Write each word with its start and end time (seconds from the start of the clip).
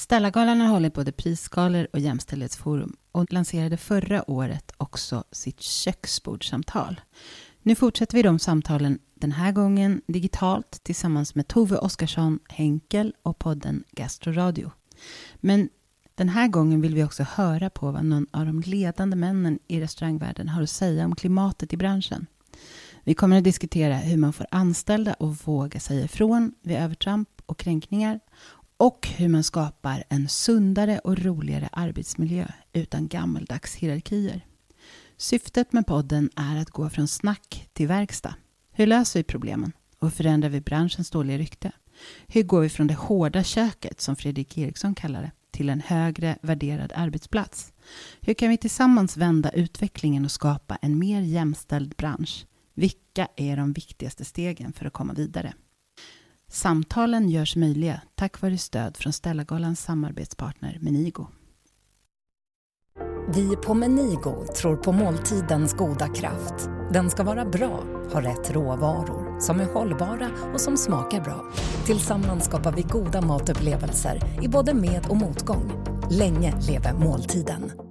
Stellagalan 0.00 0.60
har 0.60 0.68
hållit 0.68 0.94
både 0.94 1.12
prisgalor 1.12 1.86
och 1.92 1.98
jämställdhetsforum 1.98 2.96
och 3.12 3.32
lanserade 3.32 3.76
förra 3.76 4.30
året 4.30 4.72
också 4.76 5.24
sitt 5.32 5.60
köksbordssamtal. 5.60 7.00
Nu 7.62 7.74
fortsätter 7.74 8.16
vi 8.16 8.22
de 8.22 8.38
samtalen 8.38 8.98
den 9.14 9.32
här 9.32 9.52
gången 9.52 10.02
digitalt 10.06 10.80
tillsammans 10.82 11.34
med 11.34 11.48
Tove 11.48 11.76
Oskarsson 11.76 12.38
Henkel 12.48 13.14
och 13.22 13.38
podden 13.38 13.84
Gastroradio. 13.90 14.70
Men 15.36 15.68
den 16.14 16.28
här 16.28 16.48
gången 16.48 16.80
vill 16.80 16.94
vi 16.94 17.04
också 17.04 17.22
höra 17.22 17.70
på 17.70 17.90
vad 17.90 18.04
någon 18.04 18.26
av 18.30 18.46
de 18.46 18.60
ledande 18.60 19.16
männen 19.16 19.58
i 19.68 19.80
restaurangvärlden 19.80 20.48
har 20.48 20.62
att 20.62 20.70
säga 20.70 21.04
om 21.04 21.14
klimatet 21.14 21.72
i 21.72 21.76
branschen. 21.76 22.26
Vi 23.04 23.14
kommer 23.14 23.38
att 23.38 23.44
diskutera 23.44 23.96
hur 23.96 24.16
man 24.16 24.32
får 24.32 24.46
anställda 24.50 25.12
att 25.12 25.48
våga 25.48 25.80
säga 25.80 26.04
ifrån 26.04 26.54
vid 26.62 26.76
övertramp 26.76 27.28
och 27.46 27.58
kränkningar 27.58 28.20
och 28.80 29.08
hur 29.08 29.28
man 29.28 29.44
skapar 29.44 30.04
en 30.08 30.28
sundare 30.28 30.98
och 30.98 31.18
roligare 31.18 31.68
arbetsmiljö 31.72 32.46
utan 32.72 33.08
gammaldags 33.08 33.74
hierarkier. 33.74 34.46
Syftet 35.16 35.72
med 35.72 35.86
podden 35.86 36.30
är 36.36 36.56
att 36.56 36.70
gå 36.70 36.90
från 36.90 37.08
snack 37.08 37.68
till 37.72 37.88
verkstad. 37.88 38.34
Hur 38.72 38.86
löser 38.86 39.20
vi 39.20 39.24
problemen 39.24 39.72
och 39.98 40.12
förändrar 40.12 40.48
vi 40.48 40.60
branschens 40.60 41.10
dåliga 41.10 41.38
rykte? 41.38 41.72
Hur 42.26 42.42
går 42.42 42.60
vi 42.60 42.68
från 42.68 42.86
det 42.86 42.94
hårda 42.94 43.42
köket, 43.42 44.00
som 44.00 44.16
Fredrik 44.16 44.58
Eriksson 44.58 44.94
kallar 44.94 45.22
det, 45.22 45.30
till 45.50 45.68
en 45.68 45.80
högre 45.80 46.38
värderad 46.42 46.92
arbetsplats? 46.94 47.72
Hur 48.20 48.34
kan 48.34 48.48
vi 48.48 48.56
tillsammans 48.56 49.16
vända 49.16 49.50
utvecklingen 49.50 50.24
och 50.24 50.30
skapa 50.30 50.76
en 50.82 50.98
mer 50.98 51.20
jämställd 51.20 51.94
bransch? 51.96 52.46
Vilka 52.74 53.28
är 53.36 53.56
de 53.56 53.72
viktigaste 53.72 54.24
stegen 54.24 54.72
för 54.72 54.86
att 54.86 54.92
komma 54.92 55.12
vidare? 55.12 55.54
Samtalen 56.52 57.28
görs 57.28 57.56
möjliga 57.56 58.00
tack 58.14 58.40
vare 58.42 58.58
stöd 58.58 58.96
från 58.96 59.12
Stellagalans 59.12 59.80
samarbetspartner 59.80 60.78
Menigo. 60.80 61.26
Vi 63.34 63.56
på 63.56 63.74
Menigo 63.74 64.46
tror 64.56 64.76
på 64.76 64.92
måltidens 64.92 65.74
goda 65.74 66.08
kraft. 66.08 66.68
Den 66.92 67.10
ska 67.10 67.22
vara 67.22 67.44
bra, 67.44 67.84
ha 68.12 68.22
rätt 68.22 68.50
råvaror, 68.50 69.40
som 69.40 69.60
är 69.60 69.64
hållbara 69.64 70.30
och 70.54 70.60
som 70.60 70.76
smakar 70.76 71.20
bra. 71.20 71.52
Tillsammans 71.86 72.44
skapar 72.44 72.72
vi 72.72 72.82
goda 72.82 73.20
matupplevelser 73.20 74.42
i 74.42 74.48
både 74.48 74.74
med 74.74 75.06
och 75.08 75.16
motgång. 75.16 75.72
Länge 76.10 76.54
leve 76.60 76.92
måltiden! 76.92 77.89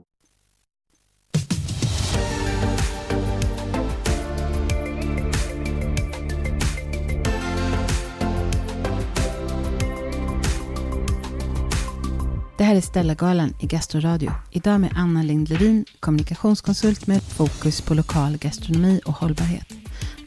Det 12.60 12.66
här 12.66 12.76
är 12.76 12.82
Stellagalan 12.82 13.54
i 13.60 13.68
Gastroradio. 13.68 14.32
Idag 14.52 14.82
med 14.82 14.94
Anna 14.96 15.24
Lindlevin, 15.24 15.86
kommunikationskonsult 16.00 17.08
med 17.08 17.24
fokus 17.24 17.82
på 17.82 17.94
lokal 17.94 18.38
gastronomi 18.38 19.02
och 19.06 19.14
hållbarhet. 19.14 19.68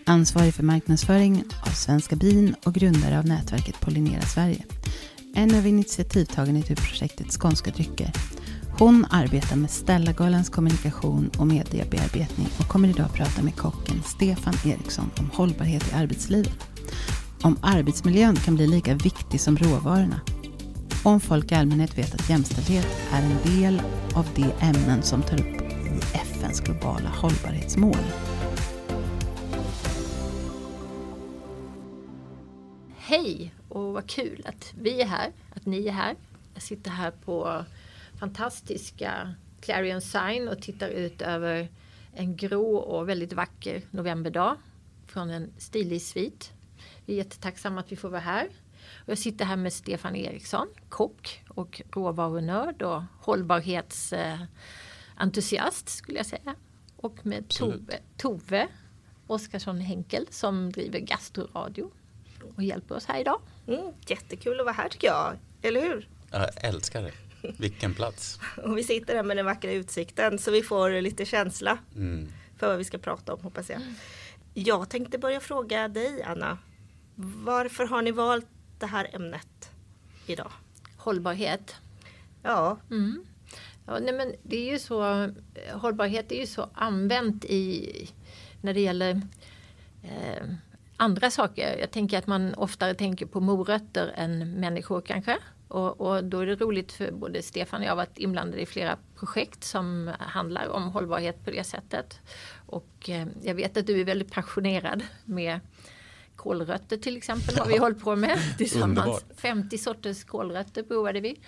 Ansvarig 0.06 0.55
för 0.55 0.62
marknadsföring 0.62 1.44
av 1.66 1.70
Svenska 1.70 2.16
bin 2.16 2.55
och 2.64 2.75
grundare 2.75 3.19
av 3.19 3.25
nätverket 3.25 3.80
Pollinera 3.80 4.22
Sverige. 4.22 4.64
En 5.34 5.55
av 5.55 5.66
initiativtagarna 5.66 6.62
till 6.62 6.77
projektet 6.77 7.30
Skånska 7.30 7.70
drycker. 7.70 8.12
Hon 8.78 9.06
arbetar 9.10 9.56
med 9.56 9.70
Stellagalans 9.70 10.48
kommunikation 10.48 11.30
och 11.38 11.47
mediebearbetning 11.47 12.48
och 12.58 12.69
kommer 12.69 12.88
idag 12.88 13.06
att 13.06 13.14
prata 13.14 13.42
med 13.42 13.56
kocken 13.56 14.03
Stefan 14.05 14.55
Eriksson 14.64 15.10
om 15.19 15.30
hållbarhet 15.33 15.92
i 15.92 15.94
arbetslivet. 15.94 16.58
Om 17.42 17.58
arbetsmiljön 17.62 18.36
kan 18.36 18.55
bli 18.55 18.66
lika 18.66 18.94
viktig 18.94 19.41
som 19.41 19.56
råvarorna 19.56 20.20
om 21.05 21.20
folk 21.20 21.53
i 21.53 21.55
allmänhet 21.55 21.98
vet 21.98 22.14
att 22.14 22.31
jämställdhet 22.31 22.86
är 23.12 23.22
en 23.22 23.56
del 23.56 23.83
av 24.14 24.28
de 24.34 24.42
ämnen 24.42 25.03
som 25.03 25.22
tar 25.22 25.41
upp 25.41 25.62
i 25.62 26.17
FNs 26.17 26.61
globala 26.61 27.09
hållbarhetsmål. 27.09 27.97
Hej 32.97 33.54
och 33.69 33.93
vad 33.93 34.06
kul 34.06 34.43
att 34.47 34.75
vi 34.81 35.00
är 35.00 35.06
här, 35.06 35.32
att 35.56 35.66
ni 35.66 35.87
är 35.87 35.93
här. 35.93 36.15
Jag 36.54 36.62
sitter 36.62 36.91
här 36.91 37.10
på 37.10 37.65
fantastiska 38.19 39.34
Clarion 39.60 40.00
Sign 40.00 40.48
och 40.48 40.62
tittar 40.62 40.88
ut 40.88 41.22
över 41.22 41.69
en 42.15 42.37
grå 42.37 42.77
och 42.77 43.09
väldigt 43.09 43.32
vacker 43.32 43.82
novemberdag 43.91 44.56
från 45.06 45.31
en 45.31 45.53
stilig 45.59 46.03
svit. 46.03 46.53
Vi 47.06 47.12
är 47.12 47.16
jättetacksamma 47.16 47.81
att 47.81 47.93
vi 47.93 47.97
får 47.97 48.09
vara 48.09 48.21
här. 48.21 48.48
Jag 49.07 49.19
sitter 49.19 49.45
här 49.45 49.57
med 49.57 49.73
Stefan 49.73 50.17
Eriksson, 50.17 50.69
kock 50.89 51.45
och 51.49 51.83
råvarunörd 51.93 52.83
och 52.83 53.03
hållbarhetsentusiast 53.21 55.89
skulle 55.89 56.19
jag 56.19 56.27
säga. 56.27 56.55
Och 56.97 57.27
med 57.27 57.49
Tove, 57.49 57.99
Tove 58.17 58.69
Oskarsson 59.27 59.81
Henkel 59.81 60.27
som 60.31 60.73
driver 60.73 60.99
Gastroradio 60.99 61.91
och 62.57 62.63
hjälper 62.63 62.97
oss 62.97 63.07
här 63.07 63.21
idag. 63.21 63.41
Mm, 63.67 63.93
jättekul 64.07 64.61
att 64.61 64.67
vara 64.67 64.75
här 64.75 64.89
tycker 64.89 65.07
jag, 65.07 65.37
eller 65.63 65.81
hur? 65.81 66.09
Jag 66.31 66.65
älskar 66.65 67.03
det. 67.03 67.13
Vilken 67.59 67.95
plats. 67.95 68.41
och 68.65 68.79
vi 68.79 68.84
sitter 68.84 69.15
här 69.15 69.23
med 69.23 69.37
den 69.37 69.47
vackra 69.47 69.73
utsikten 69.73 70.39
så 70.39 70.51
vi 70.51 70.63
får 70.63 71.01
lite 71.01 71.25
känsla 71.25 71.79
mm. 71.97 72.29
för 72.57 72.69
vad 72.69 72.79
vi 72.79 72.84
ska 72.84 72.99
prata 72.99 73.34
om 73.34 73.43
hoppas 73.43 73.71
jag. 73.71 73.81
Jag 74.55 74.91
tänkte 74.91 75.19
börja 75.19 75.41
fråga 75.41 75.89
dig 75.89 76.23
Anna. 76.23 76.59
Varför 77.15 77.84
har 77.84 78.03
ni 78.03 78.11
valt 78.11 78.47
det 78.82 78.87
här 78.87 79.10
ämnet 79.12 79.70
idag? 80.26 80.53
Hållbarhet. 80.97 81.76
Ja. 82.43 82.78
Mm. 82.91 83.25
ja 83.87 83.98
nej 83.98 84.15
men 84.15 84.34
det 84.43 84.56
är 84.56 84.72
ju 84.72 84.78
så, 84.78 85.31
hållbarhet 85.72 86.32
är 86.32 86.41
ju 86.41 86.47
så 86.47 86.70
använt 86.75 87.44
i 87.44 88.10
när 88.60 88.75
det 88.75 88.81
gäller 88.81 89.21
eh, 90.03 90.44
andra 90.97 91.31
saker. 91.31 91.76
Jag 91.81 91.91
tänker 91.91 92.19
att 92.19 92.26
man 92.26 92.54
oftare 92.54 92.94
tänker 92.94 93.26
på 93.26 93.41
morötter 93.41 94.12
än 94.15 94.50
människor 94.60 95.00
kanske. 95.00 95.38
Och, 95.69 96.00
och, 96.00 96.25
då 96.25 96.41
är 96.41 96.47
det 96.47 96.54
roligt 96.54 96.92
för 96.92 97.12
både 97.12 97.42
Stefan 97.42 97.81
och 97.81 97.87
jag 97.87 97.91
har 97.91 97.97
varit 97.97 98.19
inblandade 98.19 98.62
i 98.62 98.66
flera 98.66 98.98
projekt 99.16 99.65
som 99.65 100.10
handlar 100.19 100.69
om 100.69 100.82
hållbarhet 100.82 101.44
på 101.44 101.50
det 101.50 101.65
sättet. 101.65 102.21
Och 102.66 103.10
eh, 103.10 103.26
jag 103.42 103.54
vet 103.54 103.76
att 103.76 103.87
du 103.87 104.00
är 104.00 104.04
väldigt 104.04 104.32
passionerad 104.32 105.03
med 105.25 105.60
Kålrötter 106.37 106.97
till 106.97 107.16
exempel 107.16 107.59
har 107.59 107.66
vi 107.66 107.78
hållit 107.78 108.00
på 108.00 108.16
med 108.16 108.38
tillsammans. 108.59 108.98
Underbar. 108.98 109.20
50 109.37 109.78
sorters 109.78 110.25
kålrötter 110.25 110.82
provade 110.82 111.20
vi. 111.20 111.41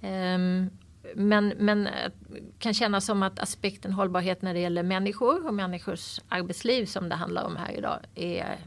Um, 0.00 0.70
men, 1.14 1.48
men 1.58 1.86
eh, 1.86 2.12
kan 2.58 2.74
kännas 2.74 3.06
som 3.06 3.22
att 3.22 3.38
aspekten 3.38 3.92
hållbarhet 3.92 4.42
när 4.42 4.54
det 4.54 4.60
gäller 4.60 4.82
människor 4.82 5.46
och 5.46 5.54
människors 5.54 6.20
arbetsliv 6.28 6.86
som 6.86 7.08
det 7.08 7.14
handlar 7.14 7.44
om 7.44 7.56
här 7.56 7.72
idag 7.72 7.98
är 8.14 8.58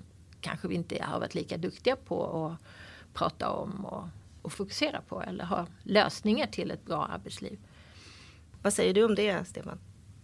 kanske 0.41 0.67
vi 0.67 0.75
inte 0.75 1.03
har 1.03 1.19
varit 1.19 1.35
lika 1.35 1.57
duktiga 1.57 1.95
på 1.95 2.45
att 2.45 2.67
prata 3.13 3.49
om 3.49 3.85
och, 3.85 4.03
och 4.41 4.53
fokusera 4.53 5.01
på 5.01 5.21
eller 5.21 5.43
ha 5.43 5.67
lösningar 5.83 6.47
till 6.47 6.71
ett 6.71 6.85
bra 6.85 7.05
arbetsliv. 7.05 7.59
Vad 8.61 8.73
säger 8.73 8.93
du 8.93 9.03
om 9.03 9.15
det 9.15 9.47
Stefan? 9.47 9.79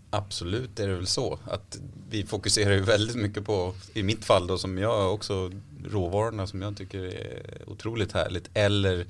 Absolut 0.10 0.80
är 0.80 0.88
det 0.88 0.96
väl 0.96 1.08
så 1.08 1.40
att 1.46 1.80
vi 2.10 2.26
fokuserar 2.26 2.74
ju 2.74 2.82
väldigt 2.82 3.16
mycket 3.16 3.46
på, 3.46 3.76
i 3.94 4.04
mitt 4.04 4.26
fall 4.26 4.48
då 4.48 4.58
som 4.58 4.78
jag 4.78 5.14
också, 5.14 5.52
råvarorna 5.86 6.48
som 6.48 6.62
jag 6.62 6.78
tycker 6.78 7.04
är 7.04 7.70
otroligt 7.70 8.12
härligt 8.12 8.50
eller 8.54 9.06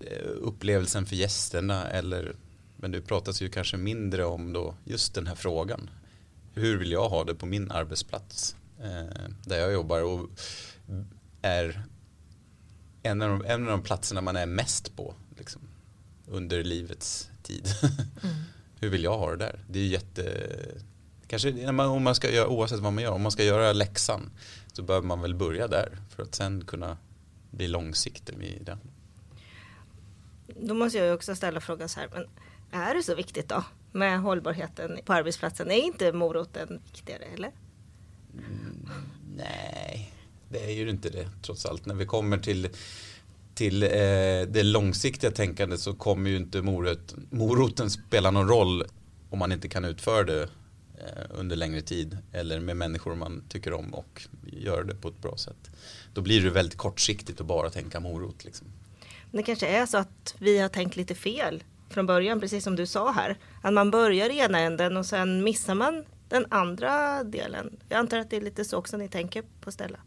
eh, 0.00 0.30
upplevelsen 0.40 1.06
för 1.06 1.16
gästerna 1.16 1.90
eller 1.90 2.34
men 2.76 2.90
det 2.90 3.00
pratas 3.00 3.42
ju 3.42 3.48
kanske 3.48 3.76
mindre 3.76 4.24
om 4.24 4.52
då 4.52 4.74
just 4.84 5.14
den 5.14 5.26
här 5.26 5.34
frågan. 5.34 5.90
Hur 6.54 6.78
vill 6.78 6.92
jag 6.92 7.08
ha 7.08 7.24
det 7.24 7.34
på 7.34 7.46
min 7.46 7.70
arbetsplats 7.70 8.56
eh, 8.78 9.30
där 9.44 9.58
jag 9.58 9.72
jobbar 9.72 10.02
och 10.02 10.30
är 11.42 11.82
en 13.02 13.22
av, 13.22 13.28
de, 13.28 13.44
en 13.44 13.62
av 13.62 13.70
de 13.70 13.82
platserna 13.82 14.20
man 14.20 14.36
är 14.36 14.46
mest 14.46 14.96
på 14.96 15.14
liksom, 15.38 15.62
under 16.26 16.64
livets 16.64 17.30
tid. 17.42 17.68
Mm 18.22 18.34
hur 18.80 18.88
vill 18.88 19.04
jag 19.04 19.18
ha 19.18 19.30
det 19.30 19.36
där? 19.36 19.64
Det 19.68 19.78
är 19.78 19.86
jätte 19.86 20.46
Kanske 21.30 21.68
om 21.68 22.02
man 22.02 22.14
ska 22.14 22.30
göra, 22.30 22.48
oavsett 22.48 22.78
vad 22.78 22.92
man 22.92 23.04
gör, 23.04 23.12
om 23.12 23.22
man 23.22 23.32
ska 23.32 23.44
göra 23.44 23.72
läxan 23.72 24.30
så 24.72 24.82
behöver 24.82 25.06
man 25.06 25.20
väl 25.20 25.34
börja 25.34 25.68
där 25.68 25.98
för 26.08 26.22
att 26.22 26.34
sen 26.34 26.64
kunna 26.64 26.96
bli 27.50 27.68
långsiktig 27.68 28.42
i 28.42 28.58
den. 28.64 28.78
Då 30.46 30.74
måste 30.74 30.98
jag 30.98 31.14
också 31.14 31.34
ställa 31.34 31.60
frågan 31.60 31.88
så 31.88 32.00
här, 32.00 32.08
men 32.12 32.26
är 32.70 32.94
det 32.94 33.02
så 33.02 33.14
viktigt 33.14 33.48
då 33.48 33.64
med 33.92 34.20
hållbarheten 34.20 34.98
på 35.04 35.12
arbetsplatsen? 35.12 35.70
Är 35.70 35.76
inte 35.76 36.12
moroten 36.12 36.80
viktigare 36.92 37.24
eller? 37.24 37.50
Mm, 38.34 38.88
nej, 39.36 40.14
det 40.48 40.64
är 40.64 40.70
ju 40.70 40.90
inte 40.90 41.10
det 41.10 41.28
trots 41.42 41.66
allt. 41.66 41.86
När 41.86 41.94
vi 41.94 42.06
kommer 42.06 42.38
till 42.38 42.68
till 43.60 43.82
eh, 43.82 43.88
det 44.48 44.62
långsiktiga 44.62 45.30
tänkandet 45.30 45.80
så 45.80 45.94
kommer 45.94 46.30
ju 46.30 46.36
inte 46.36 46.62
morot, 46.62 47.14
moroten 47.30 47.90
spela 47.90 48.30
någon 48.30 48.48
roll 48.48 48.84
om 49.30 49.38
man 49.38 49.52
inte 49.52 49.68
kan 49.68 49.84
utföra 49.84 50.24
det 50.24 50.42
eh, 50.42 51.24
under 51.30 51.56
längre 51.56 51.80
tid 51.80 52.18
eller 52.32 52.60
med 52.60 52.76
människor 52.76 53.14
man 53.14 53.42
tycker 53.48 53.72
om 53.72 53.94
och 53.94 54.22
gör 54.52 54.84
det 54.84 54.94
på 54.94 55.08
ett 55.08 55.22
bra 55.22 55.36
sätt. 55.36 55.70
Då 56.14 56.20
blir 56.20 56.42
det 56.44 56.50
väldigt 56.50 56.78
kortsiktigt 56.78 57.40
att 57.40 57.46
bara 57.46 57.70
tänka 57.70 58.00
morot. 58.00 58.44
Liksom. 58.44 58.66
Det 59.30 59.42
kanske 59.42 59.66
är 59.66 59.86
så 59.86 59.98
att 59.98 60.34
vi 60.38 60.58
har 60.58 60.68
tänkt 60.68 60.96
lite 60.96 61.14
fel 61.14 61.64
från 61.90 62.06
början, 62.06 62.40
precis 62.40 62.64
som 62.64 62.76
du 62.76 62.86
sa 62.86 63.12
här. 63.12 63.38
Att 63.62 63.72
man 63.72 63.90
börjar 63.90 64.30
i 64.30 64.38
ena 64.38 64.58
änden 64.58 64.96
och 64.96 65.06
sen 65.06 65.44
missar 65.44 65.74
man 65.74 66.04
den 66.28 66.46
andra 66.48 67.24
delen. 67.24 67.76
Jag 67.88 67.98
antar 67.98 68.18
att 68.18 68.30
det 68.30 68.36
är 68.36 68.40
lite 68.40 68.64
så 68.64 68.76
också 68.76 68.96
ni 68.96 69.08
tänker 69.08 69.44
på 69.60 69.72
Stella. 69.72 69.98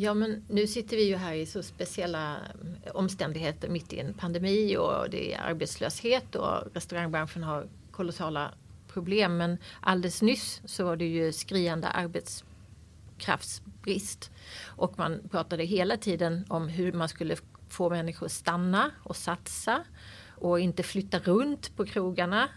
Ja 0.00 0.14
men 0.14 0.44
nu 0.48 0.66
sitter 0.66 0.96
vi 0.96 1.02
ju 1.02 1.16
här 1.16 1.34
i 1.34 1.46
så 1.46 1.62
speciella 1.62 2.36
eh, 2.84 2.92
omständigheter 2.94 3.68
mitt 3.68 3.92
i 3.92 3.98
en 3.98 4.14
pandemi 4.14 4.76
och 4.76 5.10
det 5.10 5.34
är 5.34 5.40
arbetslöshet 5.40 6.34
och 6.34 6.74
restaurangbranschen 6.74 7.42
har 7.42 7.68
kolossala 7.90 8.54
problem. 8.88 9.36
Men 9.36 9.58
alldeles 9.80 10.22
nyss 10.22 10.62
så 10.64 10.84
var 10.84 10.96
det 10.96 11.04
ju 11.04 11.32
skriande 11.32 11.88
arbetskraftsbrist. 11.88 14.30
Och 14.64 14.98
man 14.98 15.28
pratade 15.30 15.64
hela 15.64 15.96
tiden 15.96 16.44
om 16.48 16.68
hur 16.68 16.92
man 16.92 17.08
skulle 17.08 17.36
få 17.68 17.90
människor 17.90 18.26
att 18.26 18.32
stanna 18.32 18.90
och 19.02 19.16
satsa 19.16 19.84
och 20.34 20.60
inte 20.60 20.82
flytta 20.82 21.18
runt 21.18 21.76
på 21.76 21.86
krogarna. 21.86 22.48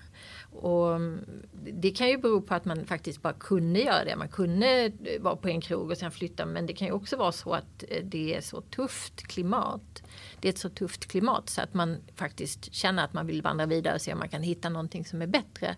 Och 0.52 0.96
mm, 0.96 1.26
det 1.74 1.92
kan 1.92 2.10
ju 2.10 2.18
bero 2.18 2.42
på 2.42 2.54
att 2.54 2.66
man 2.66 2.86
faktiskt 2.86 3.22
bara 3.22 3.34
kunde 3.34 3.80
göra 3.80 4.06
det. 4.06 4.16
Man 4.16 4.30
kunde 4.30 4.86
eh, 4.86 5.22
vara 5.22 5.36
på 5.36 5.50
en 5.50 5.62
krog 5.62 5.92
och 5.92 5.98
sen 5.98 6.12
flytta. 6.12 6.46
Men 6.46 6.66
det 6.66 6.74
kan 6.74 6.88
ju 6.88 6.94
också 6.94 7.18
vara 7.18 7.32
så 7.32 7.54
att 7.54 7.84
eh, 7.90 8.04
det 8.04 8.36
är 8.36 8.42
så 8.42 8.62
tufft 8.62 9.28
klimat. 9.28 10.04
Det 10.40 10.48
är 10.48 10.54
ett 10.54 10.58
så 10.58 10.70
tufft 10.70 11.06
klimat 11.06 11.50
så 11.50 11.62
att 11.62 11.74
man 11.74 11.98
faktiskt 12.16 12.74
känner 12.74 13.04
att 13.04 13.14
man 13.14 13.28
vill 13.28 13.42
vandra 13.42 13.66
vidare 13.66 13.96
och 13.96 14.02
se 14.02 14.14
om 14.14 14.20
man 14.20 14.30
kan 14.30 14.44
hitta 14.44 14.70
någonting 14.70 15.06
som 15.06 15.22
är 15.22 15.28
bättre. 15.28 15.76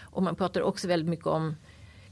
Och 0.00 0.22
man 0.22 0.36
pratar 0.36 0.60
också 0.60 0.88
väldigt 0.88 1.08
mycket 1.10 1.26
om 1.26 1.56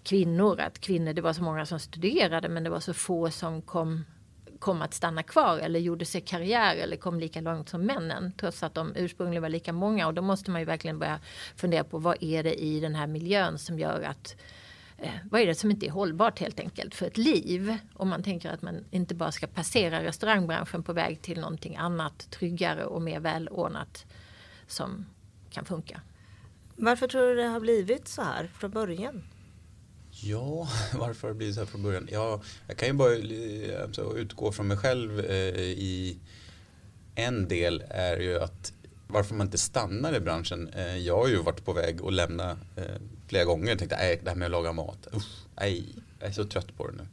kvinnor. 0.02 0.60
Att 0.60 0.78
kvinnor, 0.80 1.12
det 1.12 1.22
var 1.22 1.32
så 1.32 1.42
många 1.42 1.66
som 1.66 1.78
studerade 1.78 2.48
men 2.48 2.64
det 2.64 2.70
var 2.70 2.80
så 2.80 2.94
få 2.94 3.30
som 3.30 3.62
kom 3.62 4.04
kom 4.58 4.82
att 4.82 4.94
stanna 4.94 5.22
kvar 5.22 5.58
eller 5.58 5.80
gjorde 5.80 6.04
sig 6.04 6.20
karriär 6.20 6.76
eller 6.76 6.96
kom 6.96 7.20
lika 7.20 7.40
långt 7.40 7.68
som 7.68 7.82
männen 7.82 8.32
trots 8.36 8.62
att 8.62 8.74
de 8.74 8.92
ursprungligen 8.96 9.42
var 9.42 9.48
lika 9.48 9.72
många 9.72 10.06
och 10.06 10.14
då 10.14 10.22
måste 10.22 10.50
man 10.50 10.60
ju 10.60 10.64
verkligen 10.64 10.98
börja 10.98 11.20
fundera 11.56 11.84
på 11.84 11.98
vad 11.98 12.22
är 12.22 12.42
det 12.42 12.62
i 12.62 12.80
den 12.80 12.94
här 12.94 13.06
miljön 13.06 13.58
som 13.58 13.78
gör 13.78 14.02
att 14.02 14.36
eh, 14.98 15.10
vad 15.30 15.40
är 15.40 15.46
det 15.46 15.54
som 15.54 15.70
inte 15.70 15.86
är 15.86 15.90
hållbart 15.90 16.38
helt 16.38 16.60
enkelt 16.60 16.94
för 16.94 17.06
ett 17.06 17.18
liv? 17.18 17.76
Om 17.94 18.08
man 18.08 18.22
tänker 18.22 18.50
att 18.50 18.62
man 18.62 18.84
inte 18.90 19.14
bara 19.14 19.32
ska 19.32 19.46
passera 19.46 20.04
restaurangbranschen 20.04 20.82
på 20.82 20.92
väg 20.92 21.22
till 21.22 21.40
någonting 21.40 21.76
annat 21.76 22.30
tryggare 22.30 22.84
och 22.84 23.02
mer 23.02 23.20
välordnat 23.20 24.06
som 24.66 25.06
kan 25.50 25.64
funka. 25.64 26.00
Varför 26.76 27.08
tror 27.08 27.26
du 27.26 27.34
det 27.34 27.46
har 27.46 27.60
blivit 27.60 28.08
så 28.08 28.22
här 28.22 28.46
från 28.46 28.70
början? 28.70 29.22
Ja, 30.22 30.68
varför 30.94 31.22
har 31.22 31.34
det 31.34 31.38
blivit 31.38 31.54
så 31.54 31.60
här 31.60 31.66
från 31.66 31.82
början? 31.82 32.08
Ja, 32.12 32.42
jag 32.66 32.76
kan 32.76 32.88
ju 32.88 32.94
bara 32.94 33.14
eh, 33.14 33.82
alltså, 33.82 34.16
utgå 34.16 34.52
från 34.52 34.66
mig 34.68 34.76
själv 34.76 35.20
eh, 35.20 35.60
i 35.60 36.18
en 37.14 37.48
del 37.48 37.84
är 37.90 38.16
ju 38.16 38.38
att 38.40 38.72
varför 39.08 39.34
man 39.34 39.46
inte 39.46 39.58
stannar 39.58 40.16
i 40.16 40.20
branschen. 40.20 40.68
Eh, 40.68 40.96
jag 40.96 41.16
har 41.16 41.28
ju 41.28 41.36
varit 41.36 41.64
på 41.64 41.72
väg 41.72 42.02
att 42.02 42.12
lämna 42.12 42.50
eh, 42.76 43.00
flera 43.28 43.44
gånger. 43.44 43.72
och 43.72 43.78
tänkte, 43.78 43.96
nej, 43.96 44.20
det 44.22 44.30
här 44.30 44.36
med 44.36 44.46
att 44.46 44.50
laga 44.50 44.72
mat, 44.72 45.08
usch, 45.14 45.46
nej, 45.60 45.94
jag 46.18 46.28
är 46.28 46.32
så 46.32 46.44
trött 46.44 46.76
på 46.76 46.86
det 46.86 46.92
nu. 46.96 47.06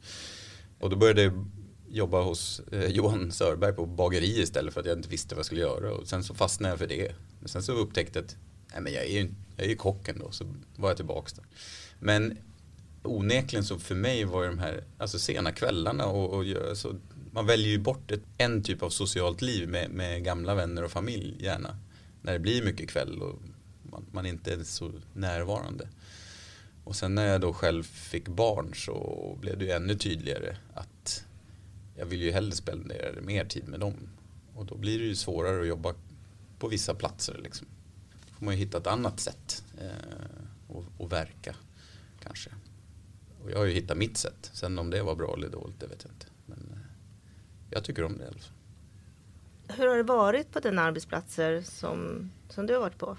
Och 0.78 0.90
då 0.90 0.96
började 0.96 1.22
jag 1.22 1.46
jobba 1.88 2.22
hos 2.22 2.60
eh, 2.72 2.86
Johan 2.90 3.32
Sörberg 3.32 3.72
på 3.72 3.86
bageri 3.86 4.40
istället 4.40 4.74
för 4.74 4.80
att 4.80 4.86
jag 4.86 4.98
inte 4.98 5.08
visste 5.08 5.34
vad 5.34 5.38
jag 5.38 5.46
skulle 5.46 5.60
göra. 5.60 5.92
Och 5.92 6.08
sen 6.08 6.24
så 6.24 6.34
fastnade 6.34 6.72
jag 6.72 6.78
för 6.78 6.86
det. 6.86 7.12
Men 7.40 7.48
sen 7.48 7.62
så 7.62 7.72
upptäckte 7.72 8.18
jag 8.18 8.24
att 8.24 8.36
nej, 8.72 8.80
men 8.80 8.92
jag 8.92 9.04
är 9.04 9.10
ju 9.10 9.30
jag 9.56 9.66
är 9.66 9.70
ju 9.70 9.76
kocken 9.76 10.18
då, 10.18 10.30
så 10.30 10.54
var 10.76 10.90
jag 10.90 10.96
tillbaka 10.96 11.30
där. 11.36 11.44
Men 11.98 12.38
onekligen 13.04 13.64
så 13.64 13.78
för 13.78 13.94
mig 13.94 14.24
var 14.24 14.42
ju 14.42 14.48
de 14.48 14.58
här 14.58 14.84
alltså 14.98 15.18
sena 15.18 15.52
kvällarna 15.52 16.06
och, 16.06 16.38
och 16.38 16.44
så 16.44 16.68
alltså, 16.68 16.96
man 17.32 17.46
väljer 17.46 17.68
ju 17.68 17.78
bort 17.78 18.10
ett, 18.10 18.22
en 18.38 18.62
typ 18.62 18.82
av 18.82 18.90
socialt 18.90 19.42
liv 19.42 19.68
med, 19.68 19.90
med, 19.90 20.24
gamla 20.24 20.54
vänner 20.54 20.84
och 20.84 20.90
familj 20.90 21.36
gärna. 21.44 21.76
När 22.22 22.32
det 22.32 22.38
blir 22.38 22.64
mycket 22.64 22.88
kväll 22.88 23.22
och 23.22 23.38
man, 23.82 24.04
man 24.12 24.26
inte 24.26 24.52
är 24.52 24.62
så 24.64 24.92
närvarande. 25.12 25.88
Och 26.84 26.96
sen 26.96 27.14
när 27.14 27.26
jag 27.26 27.40
då 27.40 27.52
själv 27.52 27.82
fick 27.82 28.28
barn 28.28 28.74
så 28.74 29.38
blev 29.40 29.58
det 29.58 29.64
ju 29.64 29.70
ännu 29.70 29.94
tydligare 29.94 30.56
att 30.74 31.24
jag 31.96 32.06
vill 32.06 32.22
ju 32.22 32.30
hellre 32.30 32.52
spendera 32.52 33.20
mer 33.20 33.44
tid 33.44 33.68
med 33.68 33.80
dem. 33.80 33.94
Och 34.54 34.66
då 34.66 34.76
blir 34.76 34.98
det 34.98 35.04
ju 35.04 35.14
svårare 35.14 35.60
att 35.60 35.68
jobba 35.68 35.94
på 36.58 36.68
vissa 36.68 36.94
platser. 36.94 37.40
Liksom. 37.42 37.66
Då 38.28 38.34
får 38.38 38.44
man 38.44 38.54
ju 38.54 38.60
hitta 38.60 38.78
ett 38.78 38.86
annat 38.86 39.20
sätt 39.20 39.64
eh, 39.80 40.36
och, 40.68 40.84
och 40.98 41.12
verka 41.12 41.54
kanske. 42.22 42.50
Och 43.44 43.50
jag 43.50 43.58
har 43.58 43.64
ju 43.64 43.72
hittat 43.72 43.96
mitt 43.96 44.16
sätt. 44.16 44.50
Sen 44.52 44.78
om 44.78 44.90
det 44.90 45.02
var 45.02 45.14
bra 45.14 45.34
eller 45.36 45.48
dåligt, 45.48 45.80
det 45.80 45.86
vet 45.86 46.04
jag 46.04 46.12
inte. 46.12 46.26
Men 46.46 46.58
eh, 46.72 46.78
jag 47.70 47.84
tycker 47.84 48.04
om 48.04 48.18
det 48.18 48.24
i 48.24 48.26
alla 48.26 48.38
fall. 48.38 48.52
Hur 49.68 49.86
har 49.86 49.96
det 49.96 50.02
varit 50.02 50.52
på 50.52 50.60
dina 50.60 50.82
arbetsplatser 50.82 51.62
som, 51.62 52.30
som 52.48 52.66
du 52.66 52.72
har 52.72 52.80
varit 52.80 52.98
på? 52.98 53.16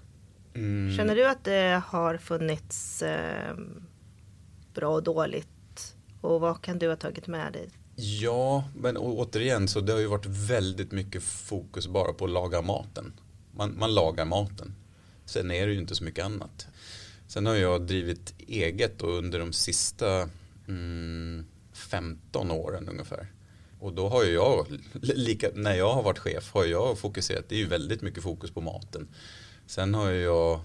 Mm. 0.54 0.98
Känner 0.98 1.16
du 1.16 1.26
att 1.26 1.44
det 1.44 1.82
har 1.88 2.18
funnits 2.18 3.02
eh, 3.02 3.58
bra 4.74 4.94
och 4.94 5.04
dåligt? 5.04 5.96
Och 6.22 6.42
vad 6.42 6.62
kan 6.62 6.80
du 6.80 6.90
ha 6.90 6.96
tagit 6.96 7.28
med 7.28 7.54
dig? 7.54 7.70
Ja, 7.96 8.64
men 8.76 8.98
återigen 8.98 9.68
så 9.68 9.82
det 9.82 9.94
har 9.94 10.00
ju 10.00 10.08
varit 10.08 10.26
väldigt 10.26 10.92
mycket 10.92 11.24
fokus 11.24 11.88
bara 11.88 12.14
på 12.14 12.26
att 12.26 12.32
laga 12.32 12.62
maten. 12.62 13.14
Man, 13.52 13.78
man 13.80 13.94
lagar 13.94 14.26
maten. 14.26 14.76
Sen 15.26 15.52
är 15.52 15.68
det 15.68 15.74
ju 15.74 15.80
inte 15.80 15.96
så 15.96 16.04
mycket 16.04 16.26
annat. 16.26 16.68
Sen 17.28 17.46
har 17.46 17.56
jag 17.56 17.82
drivit 17.82 18.34
eget 18.48 19.02
och 19.02 19.18
under 19.18 19.40
de 19.40 19.54
sista 19.54 20.30
mm, 20.68 21.46
15 21.74 22.52
åren 22.52 22.90
ungefär. 22.90 23.32
Och 23.80 23.94
då 23.94 24.10
har 24.10 24.24
jag, 24.24 24.68
lika, 25.02 25.50
när 25.54 25.76
jag 25.76 25.94
har 25.94 26.04
varit 26.04 26.20
chef, 26.20 26.54
har 26.54 26.66
jag 26.66 27.00
fokuserat, 27.00 27.50
det 27.50 27.56
är 27.56 27.60
ju 27.60 27.68
väldigt 27.68 28.02
mycket 28.02 28.24
fokus 28.24 28.52
på 28.52 28.62
maten. 28.62 29.08
Sen 29.68 29.94
har 29.94 30.12
jag, 30.12 30.62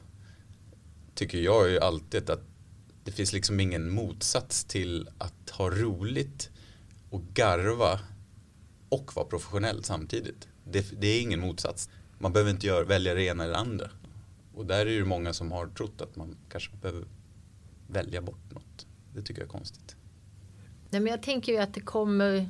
tycker 1.14 1.38
jag 1.38 1.70
ju 1.70 1.78
alltid 1.78 2.30
att 2.30 2.42
det 3.04 3.12
finns 3.12 3.32
liksom 3.32 3.60
ingen 3.60 3.90
motsats 3.90 4.64
till 4.64 5.08
att 5.18 5.50
ha 5.50 5.70
roligt 5.70 6.50
och 7.10 7.22
garva 7.34 8.00
och 8.88 9.16
vara 9.16 9.26
professionell 9.26 9.84
samtidigt. 9.84 10.48
Det, 10.64 11.00
det 11.00 11.06
är 11.06 11.22
ingen 11.22 11.40
motsats. 11.40 11.90
Man 12.18 12.32
behöver 12.32 12.50
inte 12.50 12.66
gör, 12.66 12.84
välja 12.84 13.14
det 13.14 13.22
ena 13.22 13.44
eller 13.44 13.52
det 13.52 13.58
andra. 13.58 13.90
Och 14.60 14.66
där 14.66 14.80
är 14.80 14.84
det 14.84 14.90
ju 14.90 15.04
många 15.04 15.32
som 15.32 15.52
har 15.52 15.66
trott 15.66 16.00
att 16.00 16.16
man 16.16 16.36
kanske 16.48 16.76
behöver 16.76 17.04
välja 17.86 18.22
bort 18.22 18.50
något. 18.50 18.86
Det 19.14 19.22
tycker 19.22 19.40
jag 19.40 19.46
är 19.46 19.52
konstigt. 19.52 19.96
Nej, 20.90 21.00
men 21.00 21.10
jag 21.10 21.22
tänker 21.22 21.52
ju 21.52 21.58
att 21.58 21.74
det 21.74 21.80
kommer, 21.80 22.48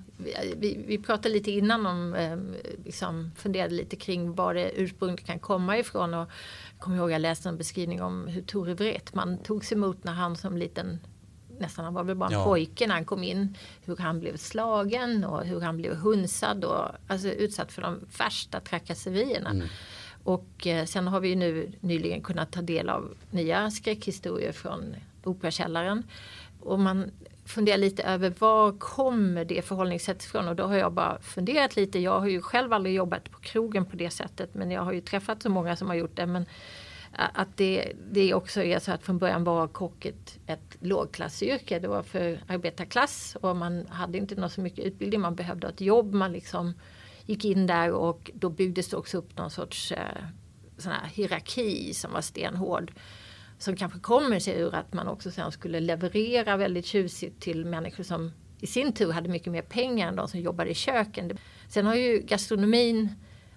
vi, 0.56 0.84
vi 0.86 0.98
pratade 0.98 1.34
lite 1.34 1.50
innan 1.50 1.86
om, 1.86 2.14
eh, 2.14 2.38
liksom 2.84 3.30
funderade 3.36 3.74
lite 3.74 3.96
kring 3.96 4.34
var 4.34 4.54
det 4.54 4.72
ursprungligen 4.76 5.26
kan 5.26 5.38
komma 5.38 5.78
ifrån. 5.78 6.14
Och 6.14 6.20
jag 6.20 6.78
kommer 6.78 6.96
ihåg 6.96 7.10
jag 7.10 7.20
läste 7.20 7.48
en 7.48 7.56
beskrivning 7.56 8.02
om 8.02 8.26
hur 8.26 8.42
Tore 8.42 8.74
Wretman 8.74 9.38
togs 9.38 9.72
emot 9.72 10.04
när 10.04 10.12
han 10.12 10.36
som 10.36 10.56
liten 10.56 11.00
nästan 11.58 11.84
han 11.84 11.94
var 11.94 12.04
väl 12.04 12.16
bara 12.16 12.26
en 12.26 12.32
ja. 12.32 12.44
pojke 12.44 12.86
när 12.86 12.94
han 12.94 13.04
kom 13.04 13.22
in. 13.22 13.56
Hur 13.84 13.96
han 13.96 14.20
blev 14.20 14.36
slagen 14.36 15.24
och 15.24 15.44
hur 15.44 15.60
han 15.60 15.76
blev 15.76 15.94
hunsad 15.94 16.64
och 16.64 16.88
alltså 17.06 17.28
utsatt 17.28 17.72
för 17.72 17.82
de 17.82 18.00
värsta 18.18 18.60
trakasserierna. 18.60 19.50
Mm. 19.50 19.68
Och 20.24 20.66
eh, 20.66 20.84
sen 20.84 21.08
har 21.08 21.20
vi 21.20 21.36
nu 21.36 21.72
nyligen 21.80 22.20
kunnat 22.20 22.52
ta 22.52 22.62
del 22.62 22.88
av 22.88 23.14
nya 23.30 23.70
skräckhistorier 23.70 24.52
från 24.52 24.94
Operakällaren. 25.24 26.02
Och 26.60 26.78
man 26.78 27.10
funderar 27.44 27.78
lite 27.78 28.02
över 28.02 28.34
var 28.38 28.72
kommer 28.72 29.44
det 29.44 29.62
förhållningssättet 29.62 30.24
ifrån? 30.24 30.48
Och 30.48 30.56
då 30.56 30.64
har 30.64 30.76
jag 30.76 30.92
bara 30.92 31.20
funderat 31.20 31.76
lite. 31.76 31.98
Jag 31.98 32.20
har 32.20 32.28
ju 32.28 32.42
själv 32.42 32.72
aldrig 32.72 32.94
jobbat 32.94 33.30
på 33.30 33.40
krogen 33.40 33.84
på 33.84 33.96
det 33.96 34.10
sättet 34.10 34.54
men 34.54 34.70
jag 34.70 34.82
har 34.82 34.92
ju 34.92 35.00
träffat 35.00 35.42
så 35.42 35.48
många 35.48 35.76
som 35.76 35.88
har 35.88 35.94
gjort 35.94 36.16
det. 36.16 36.26
Men 36.26 36.42
eh, 37.18 37.24
att 37.34 37.56
det, 37.56 37.92
det 38.10 38.34
också 38.34 38.62
är 38.62 38.78
så 38.78 38.92
att 38.92 39.02
från 39.02 39.18
början 39.18 39.44
var 39.44 39.68
kock 39.68 40.04
ett, 40.04 40.38
ett 40.46 40.76
lågklassyrke. 40.80 41.78
Det 41.78 41.88
var 41.88 42.02
för 42.02 42.40
arbetarklass 42.46 43.36
och 43.40 43.56
man 43.56 43.86
hade 43.86 44.18
inte 44.18 44.34
något 44.34 44.52
så 44.52 44.60
mycket 44.60 44.84
utbildning. 44.84 45.20
Man 45.20 45.34
behövde 45.34 45.68
ett 45.68 45.80
jobb. 45.80 46.14
Man 46.14 46.32
liksom 46.32 46.74
gick 47.30 47.44
in 47.44 47.66
där 47.66 47.92
och 47.92 48.30
då 48.34 48.48
byggdes 48.50 48.88
det 48.88 48.96
också 48.96 49.18
upp 49.18 49.38
någon 49.38 49.50
sorts 49.50 49.92
eh, 49.92 50.24
sån 50.78 50.92
här 50.92 51.06
hierarki 51.06 51.94
som 51.94 52.12
var 52.12 52.20
stenhård. 52.20 52.92
Som 53.58 53.76
kanske 53.76 53.98
kommer 53.98 54.38
sig 54.38 54.60
ur 54.60 54.74
att 54.74 54.92
man 54.92 55.08
också 55.08 55.30
sen 55.30 55.52
skulle 55.52 55.80
leverera 55.80 56.56
väldigt 56.56 56.86
tjusigt 56.86 57.40
till 57.40 57.64
människor 57.64 58.04
som 58.04 58.32
i 58.60 58.66
sin 58.66 58.92
tur 58.92 59.12
hade 59.12 59.28
mycket 59.28 59.52
mer 59.52 59.62
pengar 59.62 60.08
än 60.08 60.16
de 60.16 60.28
som 60.28 60.40
jobbade 60.40 60.70
i 60.70 60.74
köken. 60.74 61.38
Sen 61.68 61.86
har 61.86 61.94
ju 61.94 62.18
gastronomin 62.18 63.08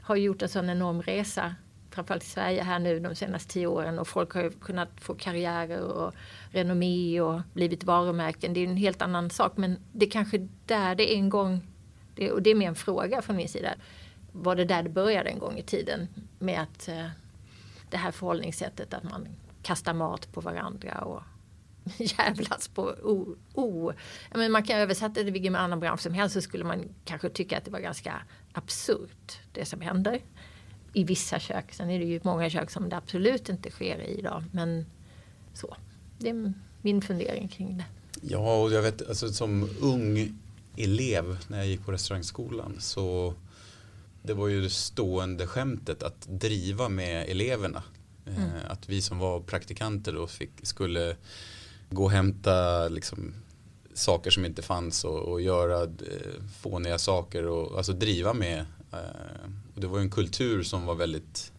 har 0.02 0.16
gjort 0.16 0.42
en 0.42 0.50
sån 0.50 0.70
enorm 0.70 1.02
resa 1.02 1.56
framförallt 1.92 2.24
i 2.24 2.28
Sverige 2.28 2.64
här 2.64 2.80
nu 2.80 3.00
de 3.00 3.16
senaste 3.16 3.54
tio 3.54 3.68
åren 3.68 4.00
och 4.00 4.08
folk 4.08 4.34
har 4.34 4.50
kunnat 4.50 4.90
få 5.02 5.16
karriärer 5.16 5.82
och 5.82 6.14
renommé 6.52 7.22
och 7.22 7.42
blivit 7.54 7.84
varumärken. 7.84 8.54
Det 8.54 8.60
är 8.60 8.68
en 8.68 8.78
helt 8.78 9.02
annan 9.02 9.30
sak 9.30 9.58
men 9.58 9.78
det 9.92 10.06
är 10.06 10.10
kanske 10.10 10.48
där 10.66 10.96
det 10.96 11.16
en 11.16 11.30
gång 11.30 11.62
det, 12.16 12.32
och 12.32 12.42
det 12.42 12.50
är 12.50 12.56
mer 12.56 12.68
en 12.68 12.76
fråga 12.76 13.22
från 13.22 13.36
min 13.36 13.50
sida. 13.50 13.74
Var 14.32 14.56
det 14.56 14.66
där 14.66 14.84
det 14.84 14.90
började 14.90 15.30
en 15.30 15.40
gång 15.40 15.58
i 15.58 15.64
tiden 15.64 16.08
med 16.40 16.62
att 16.62 16.88
eh, 16.88 17.08
det 17.90 17.98
här 17.98 18.12
förhållningssättet 18.12 18.94
att 18.94 19.04
man 19.04 19.28
kastar 19.64 19.94
mat 19.94 20.34
på 20.34 20.42
varandra 20.42 21.00
och 21.00 21.24
jävlas 21.98 22.68
på 22.68 22.82
o... 22.84 23.36
o. 23.54 23.92
Men 24.34 24.52
man 24.52 24.64
kan 24.64 24.80
översätta 24.80 25.14
det 25.14 25.24
till 25.24 25.34
vilken 25.34 25.56
annan 25.56 25.80
bransch 25.80 26.02
som 26.02 26.14
helst 26.14 26.34
så 26.34 26.42
skulle 26.42 26.64
man 26.64 26.84
kanske 27.06 27.30
tycka 27.30 27.58
att 27.58 27.66
det 27.66 27.72
var 27.72 27.80
ganska 27.80 28.14
absurt 28.54 29.40
det 29.52 29.66
som 29.66 29.82
händer. 29.82 30.22
i 30.94 31.04
vissa 31.04 31.40
kök. 31.40 31.74
Sen 31.74 31.90
är 31.90 32.00
det 32.00 32.06
ju 32.06 32.20
många 32.24 32.50
kök 32.50 32.72
som 32.72 32.90
det 32.90 32.98
absolut 32.98 33.50
inte 33.50 33.72
sker 33.72 34.00
i 34.00 34.20
idag. 34.20 34.44
Men 34.52 34.86
så, 35.54 35.76
det 36.18 36.30
är 36.30 36.54
min 36.82 37.02
fundering 37.02 37.48
kring 37.48 37.78
det. 37.78 37.86
Ja, 38.22 38.62
och 38.62 38.72
jag 38.72 38.82
vet 38.82 39.10
alltså, 39.10 39.30
som 39.30 39.70
ung 39.82 40.40
elev 40.78 41.38
när 41.48 41.58
jag 41.58 41.68
gick 41.68 41.86
på 41.86 41.92
restaurangskolan 41.92 42.76
så 42.80 43.34
det 44.24 44.34
var 44.34 44.48
ju 44.48 44.62
det 44.62 44.70
stående 44.70 45.48
skämtet 45.48 46.04
att 46.04 46.28
driva 46.28 46.90
med 46.90 47.30
eleverna. 47.30 47.84
Eh, 48.26 48.44
mm. 48.44 48.58
Att 48.68 48.90
vi 48.90 49.02
som 49.02 49.20
var 49.20 49.40
praktikanter 49.40 50.14
då 50.14 50.28
fick, 50.28 50.52
skulle 50.64 51.16
gå 51.90 52.04
och 52.04 52.12
hämta 52.12 52.88
liksom, 52.88 53.34
saker 53.94 54.32
som 54.32 54.46
inte 54.46 54.62
fanns 54.62 55.04
och, 55.04 55.20
och 55.20 55.42
göra 55.42 55.84
eh, 55.84 56.44
fåniga 56.62 56.98
saker 56.98 57.46
och 57.46 57.78
alltså 57.78 57.94
driva 57.94 58.34
med. 58.34 58.66
Eh, 58.92 59.50
och 59.76 59.82
det 59.82 59.88
var 59.88 59.98
ju 59.98 60.04
en 60.04 60.12
kultur 60.12 60.64
som 60.64 60.86
var 60.86 60.96
väldigt 60.96 61.52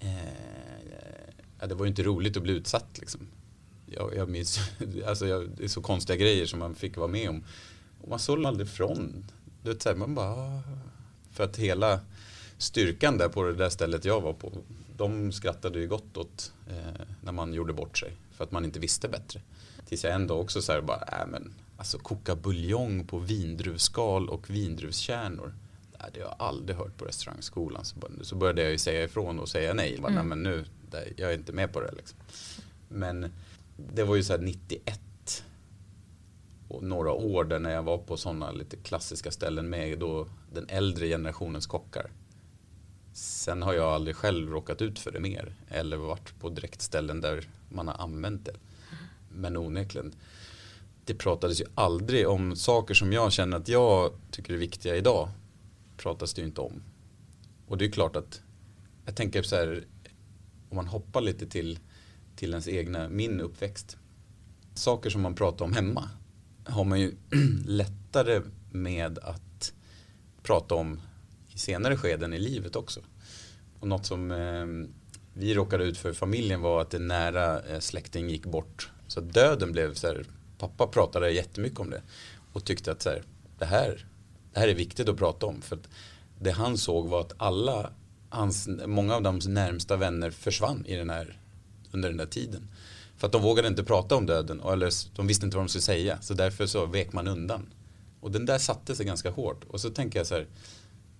eh, 0.00 1.66
det 1.66 1.74
var 1.74 1.84
ju 1.84 1.88
inte 1.88 2.02
roligt 2.02 2.36
att 2.36 2.42
bli 2.42 2.52
utsatt 2.52 2.98
liksom. 2.98 3.20
Jag, 3.86 4.16
jag 4.16 4.28
minns, 4.28 4.58
alltså 5.06 5.26
jag, 5.26 5.50
det 5.56 5.64
är 5.64 5.68
så 5.68 5.82
konstiga 5.82 6.16
grejer 6.16 6.46
som 6.46 6.58
man 6.58 6.74
fick 6.74 6.96
vara 6.96 7.08
med 7.08 7.28
om. 7.28 7.44
Och 8.06 8.10
man 8.10 8.18
såg 8.18 8.46
aldrig 8.46 8.66
ifrån. 8.66 9.24
Du 9.62 9.72
vet, 9.72 9.82
så 9.82 9.88
här, 9.88 9.96
man 9.96 10.14
bara, 10.14 10.30
ah. 10.30 10.62
för 11.32 11.44
att 11.44 11.56
hela 11.56 12.00
styrkan 12.58 13.18
där 13.18 13.28
på 13.28 13.42
det 13.42 13.54
där 13.54 13.68
stället 13.68 14.04
jag 14.04 14.20
var 14.20 14.32
på, 14.32 14.52
de 14.96 15.32
skrattade 15.32 15.78
ju 15.78 15.88
gott 15.88 16.16
åt 16.16 16.52
eh, 16.68 17.00
när 17.20 17.32
man 17.32 17.54
gjorde 17.54 17.72
bort 17.72 17.98
sig. 17.98 18.16
För 18.32 18.44
att 18.44 18.52
man 18.52 18.64
inte 18.64 18.80
visste 18.80 19.08
bättre. 19.08 19.40
Tills 19.86 20.04
jag 20.04 20.14
ändå 20.14 20.34
också 20.34 20.62
så 20.62 20.72
här 20.72 20.80
bara, 20.80 21.02
äh, 21.02 21.26
men 21.26 21.54
alltså 21.76 21.98
koka 21.98 22.36
buljong 22.36 23.06
på 23.06 23.18
vindruvskal 23.18 24.28
och 24.28 24.50
vindruvskärnor. 24.50 25.54
Det 25.92 26.02
hade 26.02 26.18
jag 26.18 26.34
aldrig 26.38 26.78
hört 26.78 26.96
på 26.96 27.04
restaurangskolan. 27.04 27.84
Så, 27.84 27.96
så 28.22 28.36
började 28.36 28.62
jag 28.62 28.70
ju 28.70 28.78
säga 28.78 29.04
ifrån 29.04 29.38
och 29.38 29.48
säga 29.48 29.74
nej. 29.74 29.98
Bara, 30.00 30.12
mm. 30.12 30.28
nej 30.28 30.36
men 30.36 30.42
nu, 30.42 30.64
jag 31.16 31.30
är 31.30 31.34
inte 31.34 31.52
med 31.52 31.72
på 31.72 31.80
det. 31.80 31.92
Liksom. 31.96 32.18
Men 32.88 33.32
det 33.76 34.04
var 34.04 34.16
ju 34.16 34.24
så 34.24 34.32
här 34.32 34.40
91 34.40 35.00
och 35.05 35.05
några 36.82 37.12
år 37.12 37.44
där 37.44 37.58
när 37.58 37.70
jag 37.70 37.82
var 37.82 37.98
på 37.98 38.16
sådana 38.16 38.50
lite 38.50 38.76
klassiska 38.76 39.30
ställen 39.30 39.68
med 39.68 39.98
då 39.98 40.26
den 40.52 40.66
äldre 40.68 41.08
generationens 41.08 41.66
kockar. 41.66 42.10
Sen 43.12 43.62
har 43.62 43.72
jag 43.72 43.92
aldrig 43.92 44.16
själv 44.16 44.50
råkat 44.50 44.82
ut 44.82 44.98
för 44.98 45.10
det 45.10 45.20
mer 45.20 45.54
eller 45.68 45.96
varit 45.96 46.40
på 46.40 46.48
direktställen 46.48 47.20
där 47.20 47.48
man 47.68 47.88
har 47.88 47.94
använt 47.94 48.44
det. 48.44 48.54
Men 49.28 49.56
onekligen, 49.56 50.14
det 51.04 51.14
pratades 51.14 51.60
ju 51.60 51.64
aldrig 51.74 52.28
om 52.28 52.56
saker 52.56 52.94
som 52.94 53.12
jag 53.12 53.32
känner 53.32 53.56
att 53.56 53.68
jag 53.68 54.12
tycker 54.30 54.54
är 54.54 54.58
viktiga 54.58 54.96
idag. 54.96 55.28
Pratas 55.96 56.34
det 56.34 56.40
ju 56.40 56.46
inte 56.46 56.60
om. 56.60 56.82
Och 57.66 57.78
det 57.78 57.84
är 57.84 57.90
klart 57.90 58.16
att 58.16 58.42
jag 59.04 59.16
tänker 59.16 59.42
så 59.42 59.56
här 59.56 59.84
om 60.70 60.76
man 60.76 60.86
hoppar 60.86 61.20
lite 61.20 61.46
till, 61.46 61.78
till 62.36 62.50
ens 62.50 62.68
egna, 62.68 63.08
min 63.08 63.40
uppväxt. 63.40 63.96
Saker 64.74 65.10
som 65.10 65.20
man 65.22 65.34
pratar 65.34 65.64
om 65.64 65.72
hemma 65.72 66.10
har 66.66 66.84
man 66.84 67.00
ju 67.00 67.14
lättare 67.66 68.42
med 68.70 69.18
att 69.18 69.72
prata 70.42 70.74
om 70.74 71.00
i 71.48 71.58
senare 71.58 71.96
skeden 71.96 72.32
i 72.32 72.38
livet 72.38 72.76
också. 72.76 73.00
Och 73.80 73.88
något 73.88 74.06
som 74.06 74.30
eh, 74.30 74.66
vi 75.32 75.54
råkade 75.54 75.84
ut 75.84 75.98
för 75.98 76.10
i 76.10 76.14
familjen 76.14 76.60
var 76.60 76.80
att 76.80 76.94
en 76.94 77.08
nära 77.08 77.62
eh, 77.62 77.80
släkting 77.80 78.30
gick 78.30 78.46
bort. 78.46 78.90
Så 79.06 79.20
döden 79.20 79.72
blev 79.72 79.94
så 79.94 80.06
här, 80.06 80.24
pappa 80.58 80.86
pratade 80.86 81.30
jättemycket 81.30 81.80
om 81.80 81.90
det 81.90 82.02
och 82.52 82.64
tyckte 82.64 82.92
att 82.92 83.02
så 83.02 83.08
här, 83.08 83.22
det, 83.58 83.64
här, 83.64 84.06
det 84.52 84.60
här 84.60 84.68
är 84.68 84.74
viktigt 84.74 85.08
att 85.08 85.16
prata 85.16 85.46
om. 85.46 85.62
För 85.62 85.76
att 85.76 85.88
det 86.38 86.50
han 86.50 86.78
såg 86.78 87.08
var 87.08 87.20
att 87.20 87.32
alla 87.36 87.90
hans, 88.28 88.68
många 88.86 89.14
av 89.14 89.22
de 89.22 89.40
närmsta 89.48 89.96
vänner 89.96 90.30
försvann 90.30 90.86
i 90.86 90.96
den 90.96 91.10
här, 91.10 91.40
under 91.92 92.08
den 92.08 92.18
där 92.18 92.26
tiden. 92.26 92.68
För 93.16 93.26
att 93.26 93.32
de 93.32 93.42
vågade 93.42 93.68
inte 93.68 93.84
prata 93.84 94.16
om 94.16 94.26
döden 94.26 94.60
eller 94.60 95.16
de 95.16 95.26
visste 95.26 95.46
inte 95.46 95.56
vad 95.56 95.66
de 95.66 95.68
skulle 95.68 95.82
säga. 95.82 96.18
Så 96.20 96.34
därför 96.34 96.66
så 96.66 96.86
vek 96.86 97.12
man 97.12 97.28
undan. 97.28 97.72
Och 98.20 98.30
den 98.30 98.46
där 98.46 98.58
satte 98.58 98.96
sig 98.96 99.06
ganska 99.06 99.30
hårt. 99.30 99.64
Och 99.64 99.80
så 99.80 99.90
tänker 99.90 100.18
jag 100.18 100.26
så 100.26 100.34
här. 100.34 100.46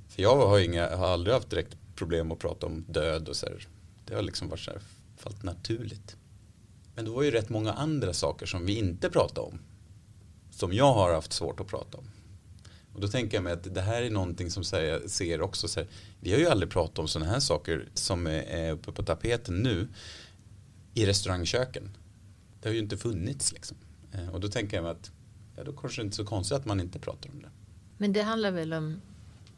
För 0.08 0.22
jag 0.22 0.36
har, 0.36 0.58
inga, 0.58 0.96
har 0.96 1.06
aldrig 1.06 1.34
haft 1.34 1.50
direkt 1.50 1.76
problem 1.94 2.32
att 2.32 2.38
prata 2.38 2.66
om 2.66 2.84
död 2.88 3.28
och 3.28 3.36
så 3.36 3.46
här. 3.46 3.68
Det 4.04 4.14
har 4.14 4.22
liksom 4.22 4.48
varit 4.48 4.60
så 4.60 4.70
här, 4.70 4.80
fallit 5.16 5.42
naturligt. 5.42 6.16
Men 6.94 7.04
det 7.04 7.10
var 7.10 7.22
ju 7.22 7.30
rätt 7.30 7.48
många 7.48 7.72
andra 7.72 8.12
saker 8.12 8.46
som 8.46 8.66
vi 8.66 8.78
inte 8.78 9.10
pratade 9.10 9.40
om. 9.40 9.58
Som 10.50 10.72
jag 10.72 10.94
har 10.94 11.14
haft 11.14 11.32
svårt 11.32 11.60
att 11.60 11.66
prata 11.66 11.98
om. 11.98 12.04
Och 12.94 13.00
då 13.00 13.08
tänker 13.08 13.36
jag 13.36 13.44
mig 13.44 13.52
att 13.52 13.74
det 13.74 13.80
här 13.80 14.02
är 14.02 14.10
någonting 14.10 14.50
som 14.50 14.62
jag 14.72 15.10
ser 15.10 15.40
också 15.40 15.68
så 15.68 15.80
här, 15.80 15.88
Vi 16.20 16.32
har 16.32 16.38
ju 16.38 16.46
aldrig 16.46 16.70
pratat 16.70 16.98
om 16.98 17.08
sådana 17.08 17.30
här 17.30 17.40
saker 17.40 17.88
som 17.94 18.26
är 18.26 18.72
uppe 18.72 18.92
på 18.92 19.02
tapeten 19.02 19.62
nu 19.62 19.88
i 20.96 21.06
restaurangköken. 21.06 21.96
Det 22.60 22.68
har 22.68 22.74
ju 22.74 22.80
inte 22.80 22.96
funnits 22.96 23.52
liksom. 23.52 23.76
Eh, 24.12 24.28
och 24.28 24.40
då 24.40 24.48
tänker 24.48 24.76
jag 24.76 24.82
mig 24.82 24.92
att 24.92 25.10
ja, 25.56 25.64
då 25.64 25.72
kanske 25.72 26.02
det 26.02 26.04
inte 26.04 26.14
är 26.14 26.16
så 26.16 26.24
konstigt 26.24 26.58
att 26.58 26.66
man 26.66 26.80
inte 26.80 26.98
pratar 26.98 27.30
om 27.30 27.42
det. 27.42 27.48
Men 27.98 28.12
det 28.12 28.22
handlar 28.22 28.50
väl 28.50 28.72
om 28.72 29.00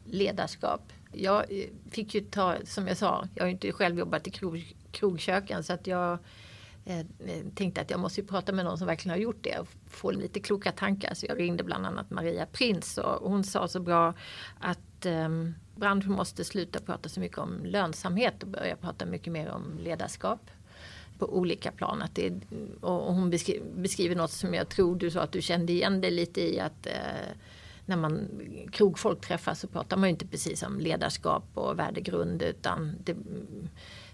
ledarskap. 0.05 0.93
Jag 1.13 1.39
eh, 1.39 1.67
fick 1.91 2.15
ju 2.15 2.21
ta, 2.21 2.57
som 2.65 2.87
jag 2.87 2.97
sa, 2.97 3.29
jag 3.35 3.43
har 3.43 3.49
ju 3.49 3.53
inte 3.53 3.73
själv 3.73 3.99
jobbat 3.99 4.27
i 4.27 4.31
krog, 4.31 4.77
krogköken 4.91 5.65
så 5.65 5.73
att 5.73 5.87
jag 5.87 6.19
eh, 6.85 6.99
eh 6.99 7.05
tänkte 7.55 7.81
att 7.81 7.91
jag 7.91 8.01
måste 8.01 8.23
prata 8.23 8.53
med 8.53 8.65
någon 8.65 8.79
som 8.79 8.87
verkligen 8.87 9.19
har 9.19 9.23
gjort 9.23 9.45
det 9.45 9.59
och 9.59 9.69
få 9.87 10.11
lite 10.11 10.41
kloka 10.41 10.73
tankar. 10.73 11.15
Så 11.15 11.27
jag 11.27 11.39
ringde 11.39 11.65
bland 11.65 11.87
annat 11.87 12.11
Maria 12.11 12.47
Prins 12.47 12.99
och 12.99 13.31
hon 13.31 13.45
sa 13.45 13.69
så 13.69 13.81
bra 13.81 14.15
att 14.59 15.07
eh, 15.07 15.29
branschen 15.77 16.13
måste 16.13 16.45
sluta 16.45 16.81
prata 16.81 17.09
så 17.09 17.21
mycket 17.21 17.39
om 17.39 17.65
lönsamhet 17.65 18.43
och 18.43 18.49
börja 18.49 18.77
prata 18.77 19.07
mycket 19.07 19.33
mer 19.33 19.49
om 19.49 19.79
ledarskap 19.79 20.51
på 21.19 21.37
olika 21.37 21.73
plan. 21.73 22.03
Att 22.03 22.15
det, 22.15 22.33
och 22.81 23.15
hon 23.15 23.31
beskriver 23.75 24.17
något 24.17 24.31
som 24.31 24.55
jag 24.55 24.69
tror 24.69 24.97
du 24.97 25.11
sa 25.11 25.21
att 25.21 25.33
du 25.33 25.43
kände 25.43 25.73
igen 25.73 26.01
dig 26.01 26.11
lite 26.11 26.41
i 26.41 26.61
att 26.61 26.87
eh, 26.87 26.93
när 27.87 27.97
man 27.97 28.29
krogfolk 28.73 29.21
träffas 29.21 29.61
så 29.61 29.69
pratar 29.69 29.97
man 29.97 30.09
ju 30.09 30.11
inte 30.11 30.27
precis 30.27 30.63
om 30.63 30.81
ledarskap 30.81 31.45
och 31.55 31.79
värdegrund 31.79 32.43
utan 32.43 32.95
det, 33.05 33.17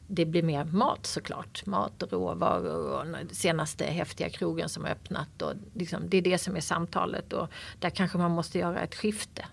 det 0.07 0.25
blir 0.25 0.43
mer 0.43 0.65
mat 0.65 1.07
såklart. 1.07 1.67
Mat 1.67 2.03
och 2.03 2.13
råvaror 2.13 3.01
och 3.01 3.07
senaste 3.31 3.85
häftiga 3.85 4.29
krogen 4.29 4.69
som 4.69 4.85
har 4.85 4.91
öppnat. 4.91 5.43
Och 5.43 5.53
liksom, 5.75 6.03
det 6.09 6.17
är 6.17 6.23
det 6.23 6.39
som 6.39 6.57
är 6.57 6.61
samtalet 6.61 7.33
och 7.33 7.49
där 7.79 7.91
kanske 7.91 8.19
man 8.19 8.31
måste 8.31 8.59
göra 8.59 8.81
ett 8.81 8.95
skifte 8.95 9.45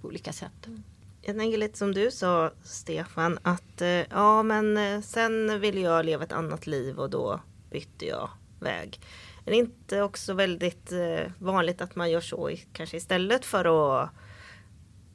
på 0.00 0.08
olika 0.08 0.32
sätt. 0.32 0.66
Mm. 0.66 0.82
Jag 1.28 1.36
tänker 1.36 1.58
lite 1.58 1.78
som 1.78 1.94
du 1.94 2.10
sa 2.10 2.52
Stefan 2.62 3.38
att 3.42 3.80
eh, 3.80 3.88
ja 3.88 4.42
men 4.42 4.76
eh, 4.76 5.00
sen 5.00 5.60
ville 5.60 5.80
jag 5.80 6.04
leva 6.04 6.24
ett 6.24 6.32
annat 6.32 6.66
liv 6.66 6.98
och 6.98 7.10
då 7.10 7.40
bytte 7.70 8.06
jag 8.06 8.30
väg. 8.60 9.00
Är 9.46 9.50
det 9.50 9.56
inte 9.56 10.02
också 10.02 10.34
väldigt 10.34 10.92
eh, 10.92 11.32
vanligt 11.38 11.80
att 11.80 11.96
man 11.96 12.10
gör 12.10 12.20
så 12.20 12.56
kanske 12.72 12.96
istället 12.96 13.44
för 13.44 13.64
att 13.64 14.10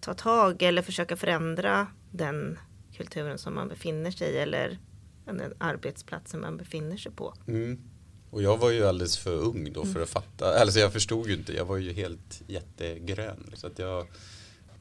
ta 0.01 0.13
tag 0.13 0.62
eller 0.62 0.82
försöka 0.82 1.17
förändra 1.17 1.88
den 2.12 2.60
kulturen 2.98 3.38
som 3.38 3.55
man 3.55 3.67
befinner 3.67 4.12
sig 4.12 4.34
i 4.34 4.38
eller 4.38 4.79
den 5.25 5.53
arbetsplatsen 5.58 6.41
man 6.41 6.58
befinner 6.58 6.98
sig 6.98 7.12
på. 7.12 7.34
Mm. 7.48 7.82
Och 8.29 8.41
jag 8.41 8.58
var 8.58 8.72
ju 8.72 8.88
alldeles 8.88 9.17
för 9.17 9.36
ung 9.36 9.74
då 9.74 9.86
för 9.86 10.01
att 10.01 10.10
fatta, 10.10 10.60
alltså 10.60 10.79
jag 10.79 10.93
förstod 10.93 11.27
ju 11.27 11.34
inte, 11.34 11.53
jag 11.53 11.65
var 11.65 11.77
ju 11.77 11.93
helt 11.93 12.41
jättegrön. 12.48 13.51
Så 13.53 13.67
att 13.67 13.79
jag 13.79 14.08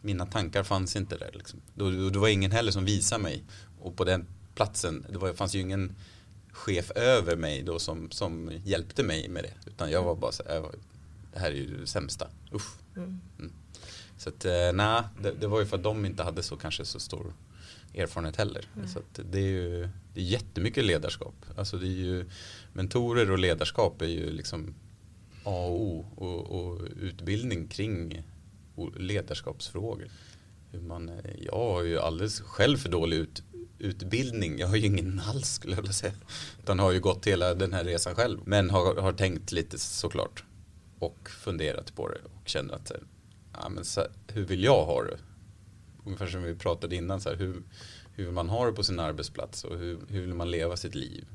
mina 0.02 0.26
tankar 0.26 0.62
fanns 0.62 0.96
inte 0.96 1.16
där. 1.16 1.30
Liksom. 1.32 1.60
Det, 2.12 2.18
var 2.18 2.28
ingen 2.28 2.52
heller 2.52 2.72
som 2.72 2.84
visade 2.84 3.22
mig. 3.22 3.44
Och 3.80 3.96
på 3.96 4.04
den 4.04 4.26
platsen, 4.54 5.06
det 5.10 5.18
var, 5.18 5.32
fanns 5.32 5.54
ju 5.54 5.60
ingen 5.60 5.94
chef 6.52 6.90
över 6.90 7.36
mig 7.36 7.62
då 7.62 7.78
som, 7.78 8.10
som 8.10 8.50
hjälpte 8.64 9.02
mig 9.02 9.28
med 9.28 9.44
det. 9.44 9.70
Utan 9.70 9.90
jag 9.90 10.02
var 10.02 10.14
bara 10.14 10.32
så 10.32 10.42
här, 10.48 10.62
det 11.32 11.38
här 11.38 11.50
är 11.50 11.54
ju 11.54 11.80
det 11.80 11.86
sämsta. 11.86 12.28
Usch. 12.54 12.72
Mm. 12.96 13.20
Mm. 13.38 13.52
Så 14.16 14.28
att 14.28 14.44
eh, 14.44 14.72
nej, 14.74 15.02
det, 15.20 15.32
det, 15.32 15.46
var 15.46 15.60
ju 15.60 15.66
för 15.66 15.76
att 15.76 15.82
de 15.82 16.04
inte 16.04 16.22
hade 16.22 16.42
så 16.42 16.56
kanske 16.56 16.84
så 16.84 17.00
stor 17.00 17.34
erfarenhet 17.94 18.36
heller. 18.36 18.68
Mm. 18.76 18.88
Så 18.88 19.00
det 19.30 19.38
är 19.38 19.42
ju 19.42 19.88
det 20.14 20.20
är 20.20 20.24
jättemycket 20.24 20.84
ledarskap. 20.84 21.34
Alltså 21.56 21.76
det 21.76 21.86
är 21.86 21.88
ju 21.88 22.30
mentorer 22.72 23.30
och 23.30 23.38
ledarskap 23.38 24.02
är 24.02 24.06
ju 24.06 24.30
liksom 24.30 24.74
A 25.44 25.66
och 25.66 25.82
O 25.82 26.06
och, 26.14 26.50
och 26.50 26.88
utbildning 27.00 27.68
kring 27.68 28.22
ledarskapsfrågor. 28.96 30.08
Hur 30.70 30.80
man, 30.80 31.08
eh, 31.08 31.30
jag 31.38 31.56
har 31.56 31.82
ju 31.82 31.98
alldeles 31.98 32.40
själv 32.40 32.76
för 32.76 32.88
dålig 32.88 33.16
ut, 33.16 33.42
utbildning. 33.78 34.58
Jag 34.58 34.68
har 34.68 34.76
ju 34.76 34.86
ingen 34.86 35.20
alls 35.20 35.48
skulle 35.48 35.74
jag 35.74 35.82
vilja 35.82 35.92
säga. 35.92 36.12
Utan 36.62 36.78
har 36.78 36.92
ju 36.92 37.00
gått 37.00 37.26
hela 37.26 37.54
den 37.54 37.72
här 37.72 37.84
resan 37.84 38.14
själv. 38.14 38.40
Men 38.44 38.70
har, 38.70 38.94
har 38.94 39.12
tänkt 39.12 39.52
lite 39.52 39.78
såklart. 39.78 40.44
Och 40.98 41.30
funderat 41.30 41.94
på 41.94 42.08
det 42.08 42.18
och 42.24 42.48
känner 42.48 42.74
att 42.74 42.90
eh, 42.90 42.96
ja, 43.52 43.68
men 43.68 43.84
så, 43.84 44.06
hur 44.28 44.44
vill 44.44 44.64
jag 44.64 44.84
ha 44.84 45.02
det? 45.02 45.18
Ungefär 46.04 46.26
som 46.26 46.42
vi 46.42 46.54
pratade 46.54 46.96
innan. 46.96 47.20
Så 47.20 47.28
här, 47.28 47.36
hur, 47.36 47.62
hur 48.14 48.24
vill 48.24 48.34
man 48.34 48.48
ha 48.48 48.66
det 48.66 48.72
på 48.72 48.82
sin 48.82 49.00
arbetsplats 49.00 49.64
och 49.64 49.78
hur, 49.78 49.98
hur 50.08 50.20
vill 50.20 50.34
man 50.34 50.50
leva 50.50 50.76
sitt 50.76 50.94
liv? 50.94 51.26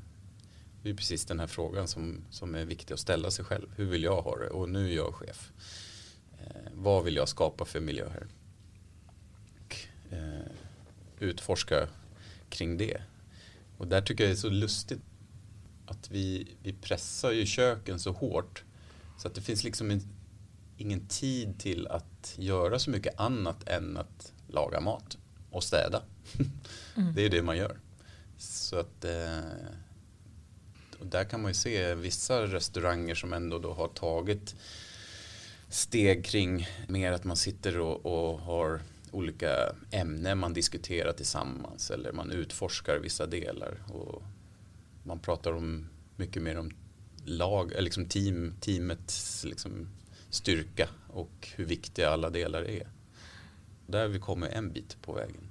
Det 0.82 0.90
är 0.90 0.94
precis 0.94 1.24
den 1.24 1.40
här 1.40 1.46
frågan 1.46 1.88
som, 1.88 2.24
som 2.30 2.54
är 2.54 2.64
viktig 2.64 2.94
att 2.94 3.00
ställa 3.00 3.30
sig 3.30 3.44
själv. 3.44 3.66
Hur 3.76 3.84
vill 3.84 4.02
jag 4.02 4.22
ha 4.22 4.36
det? 4.36 4.48
Och 4.48 4.68
nu 4.68 4.90
är 4.90 4.96
jag 4.96 5.14
chef. 5.14 5.52
Vad 6.80 7.04
vill 7.04 7.16
jag 7.16 7.28
skapa 7.28 7.64
för 7.64 7.80
miljö 7.80 8.08
här? 8.08 8.26
Och, 9.64 9.76
eh, 10.12 10.52
utforska 11.18 11.88
kring 12.50 12.76
det. 12.76 13.02
Och 13.78 13.86
där 13.86 14.00
tycker 14.00 14.24
jag 14.24 14.30
det 14.30 14.34
är 14.34 14.40
så 14.40 14.48
lustigt 14.48 15.00
att 15.86 16.10
vi, 16.10 16.56
vi 16.62 16.72
pressar 16.72 17.30
ju 17.30 17.46
köken 17.46 18.00
så 18.00 18.12
hårt 18.12 18.64
så 19.18 19.28
att 19.28 19.34
det 19.34 19.40
finns 19.40 19.64
liksom 19.64 19.90
en, 19.90 20.02
ingen 20.76 21.08
tid 21.08 21.58
till 21.58 21.86
att 21.86 22.34
göra 22.36 22.78
så 22.78 22.90
mycket 22.90 23.20
annat 23.20 23.68
än 23.68 23.96
att 23.96 24.32
laga 24.48 24.80
mat 24.80 25.18
och 25.50 25.64
städa. 25.64 26.02
Mm. 26.96 27.14
det 27.14 27.24
är 27.24 27.30
det 27.30 27.42
man 27.42 27.56
gör. 27.56 27.78
Så 28.38 28.76
att 28.76 29.04
eh, 29.04 29.38
och 30.98 31.06
där 31.06 31.24
kan 31.24 31.42
man 31.42 31.50
ju 31.50 31.54
se 31.54 31.94
vissa 31.94 32.42
restauranger 32.42 33.14
som 33.14 33.32
ändå 33.32 33.58
då 33.58 33.72
har 33.72 33.88
tagit 33.88 34.54
steg 35.68 36.24
kring 36.24 36.66
mer 36.88 37.12
att 37.12 37.24
man 37.24 37.36
sitter 37.36 37.78
och, 37.80 38.06
och 38.06 38.38
har 38.38 38.80
olika 39.10 39.74
ämnen 39.90 40.38
man 40.38 40.52
diskuterar 40.52 41.12
tillsammans 41.12 41.90
eller 41.90 42.12
man 42.12 42.30
utforskar 42.30 42.98
vissa 42.98 43.26
delar. 43.26 43.82
Och 43.92 44.22
man 45.02 45.18
pratar 45.18 45.52
om 45.52 45.88
mycket 46.16 46.42
mer 46.42 46.58
om 46.58 46.70
lag, 47.24 47.72
eller 47.72 47.82
liksom 47.82 48.06
team, 48.06 48.54
teamets 48.60 49.44
liksom 49.44 49.88
styrka 50.30 50.88
och 51.08 51.48
hur 51.56 51.64
viktiga 51.64 52.10
alla 52.10 52.30
delar 52.30 52.62
är. 52.62 52.88
Där 53.86 54.00
har 54.00 54.08
vi 54.08 54.18
kommit 54.18 54.50
en 54.52 54.72
bit 54.72 54.96
på 55.02 55.12
vägen. 55.12 55.48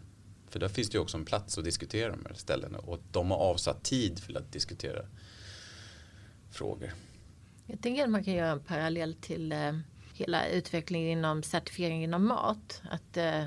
För 0.49 0.59
där 0.59 0.67
finns 0.67 0.89
det 0.89 0.95
ju 0.95 1.01
också 1.01 1.17
en 1.17 1.25
plats 1.25 1.57
att 1.57 1.63
diskutera 1.63 2.11
de 2.11 2.25
här 2.25 2.33
ställena 2.33 2.77
och 2.77 2.99
de 3.11 3.31
har 3.31 3.37
avsatt 3.37 3.83
tid 3.83 4.19
för 4.19 4.37
att 4.37 4.51
diskutera 4.51 5.05
frågor. 6.51 6.93
Jag 7.65 7.81
tänker 7.81 8.03
att 8.03 8.09
man 8.09 8.23
kan 8.23 8.33
göra 8.33 8.51
en 8.51 8.59
parallell 8.59 9.13
till 9.13 9.51
eh, 9.51 9.73
hela 10.17 10.47
utvecklingen 10.47 11.17
inom 11.17 11.43
certifiering 11.43 12.03
inom 12.03 12.27
mat. 12.27 12.81
Att, 12.89 13.17
eh, 13.17 13.41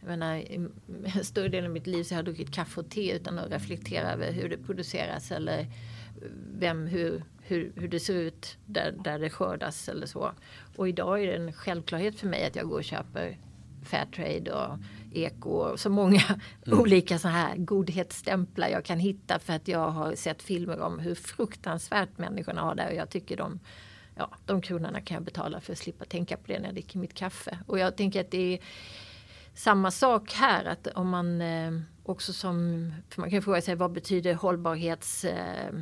jag 0.00 0.08
menar, 0.08 0.44
större 1.22 1.48
delen 1.48 1.64
av 1.66 1.72
mitt 1.72 1.86
liv 1.86 2.02
så 2.02 2.14
har 2.14 2.18
jag 2.18 2.24
druckit 2.24 2.54
kaffe 2.54 2.80
och 2.80 2.90
te 2.90 3.16
utan 3.16 3.38
att 3.38 3.52
reflektera 3.52 4.12
över 4.12 4.32
hur 4.32 4.48
det 4.48 4.58
produceras 4.58 5.32
eller 5.32 5.66
vem, 6.58 6.86
hur, 6.86 7.24
hur, 7.42 7.72
hur 7.76 7.88
det 7.88 8.00
ser 8.00 8.14
ut 8.14 8.58
där, 8.66 8.94
där 9.04 9.18
det 9.18 9.30
skördas 9.30 9.88
eller 9.88 10.06
så. 10.06 10.32
Och 10.76 10.88
idag 10.88 11.22
är 11.22 11.26
det 11.26 11.36
en 11.36 11.52
självklarhet 11.52 12.20
för 12.20 12.26
mig 12.26 12.46
att 12.46 12.56
jag 12.56 12.68
går 12.68 12.76
och 12.76 12.84
köper 12.84 13.38
Fairtrade 13.84 14.52
och 14.52 14.78
eko 15.12 15.50
och 15.50 15.80
så 15.80 15.90
många 15.90 16.22
mm. 16.66 16.80
olika 16.80 17.18
så 17.18 17.28
här 17.28 17.56
godhetsstämplar 17.56 18.68
jag 18.68 18.84
kan 18.84 18.98
hitta 18.98 19.38
för 19.38 19.52
att 19.52 19.68
jag 19.68 19.90
har 19.90 20.14
sett 20.14 20.42
filmer 20.42 20.80
om 20.80 20.98
hur 20.98 21.14
fruktansvärt 21.14 22.18
människorna 22.18 22.60
har 22.60 22.74
det 22.74 22.88
och 22.88 22.94
jag 22.94 23.10
tycker 23.10 23.36
de 23.36 23.60
ja, 24.16 24.30
de 24.46 24.60
kronorna 24.60 25.00
kan 25.00 25.14
jag 25.14 25.24
betala 25.24 25.60
för 25.60 25.72
att 25.72 25.78
slippa 25.78 26.04
tänka 26.04 26.36
på 26.36 26.42
det 26.46 26.58
när 26.58 26.66
jag 26.66 26.74
dricker 26.74 26.98
mitt 26.98 27.14
kaffe. 27.14 27.58
Och 27.66 27.78
jag 27.78 27.96
tänker 27.96 28.20
att 28.20 28.30
det 28.30 28.54
är 28.54 28.60
samma 29.54 29.90
sak 29.90 30.32
här 30.32 30.64
att 30.64 30.86
om 30.86 31.08
man 31.08 31.40
eh, 31.40 31.72
också 32.02 32.32
som, 32.32 32.92
för 33.10 33.20
man 33.20 33.30
kan 33.30 33.42
fråga 33.42 33.60
sig 33.60 33.74
vad 33.74 33.92
betyder 33.92 34.34
hållbarhets, 34.34 35.24
eh, 35.24 35.74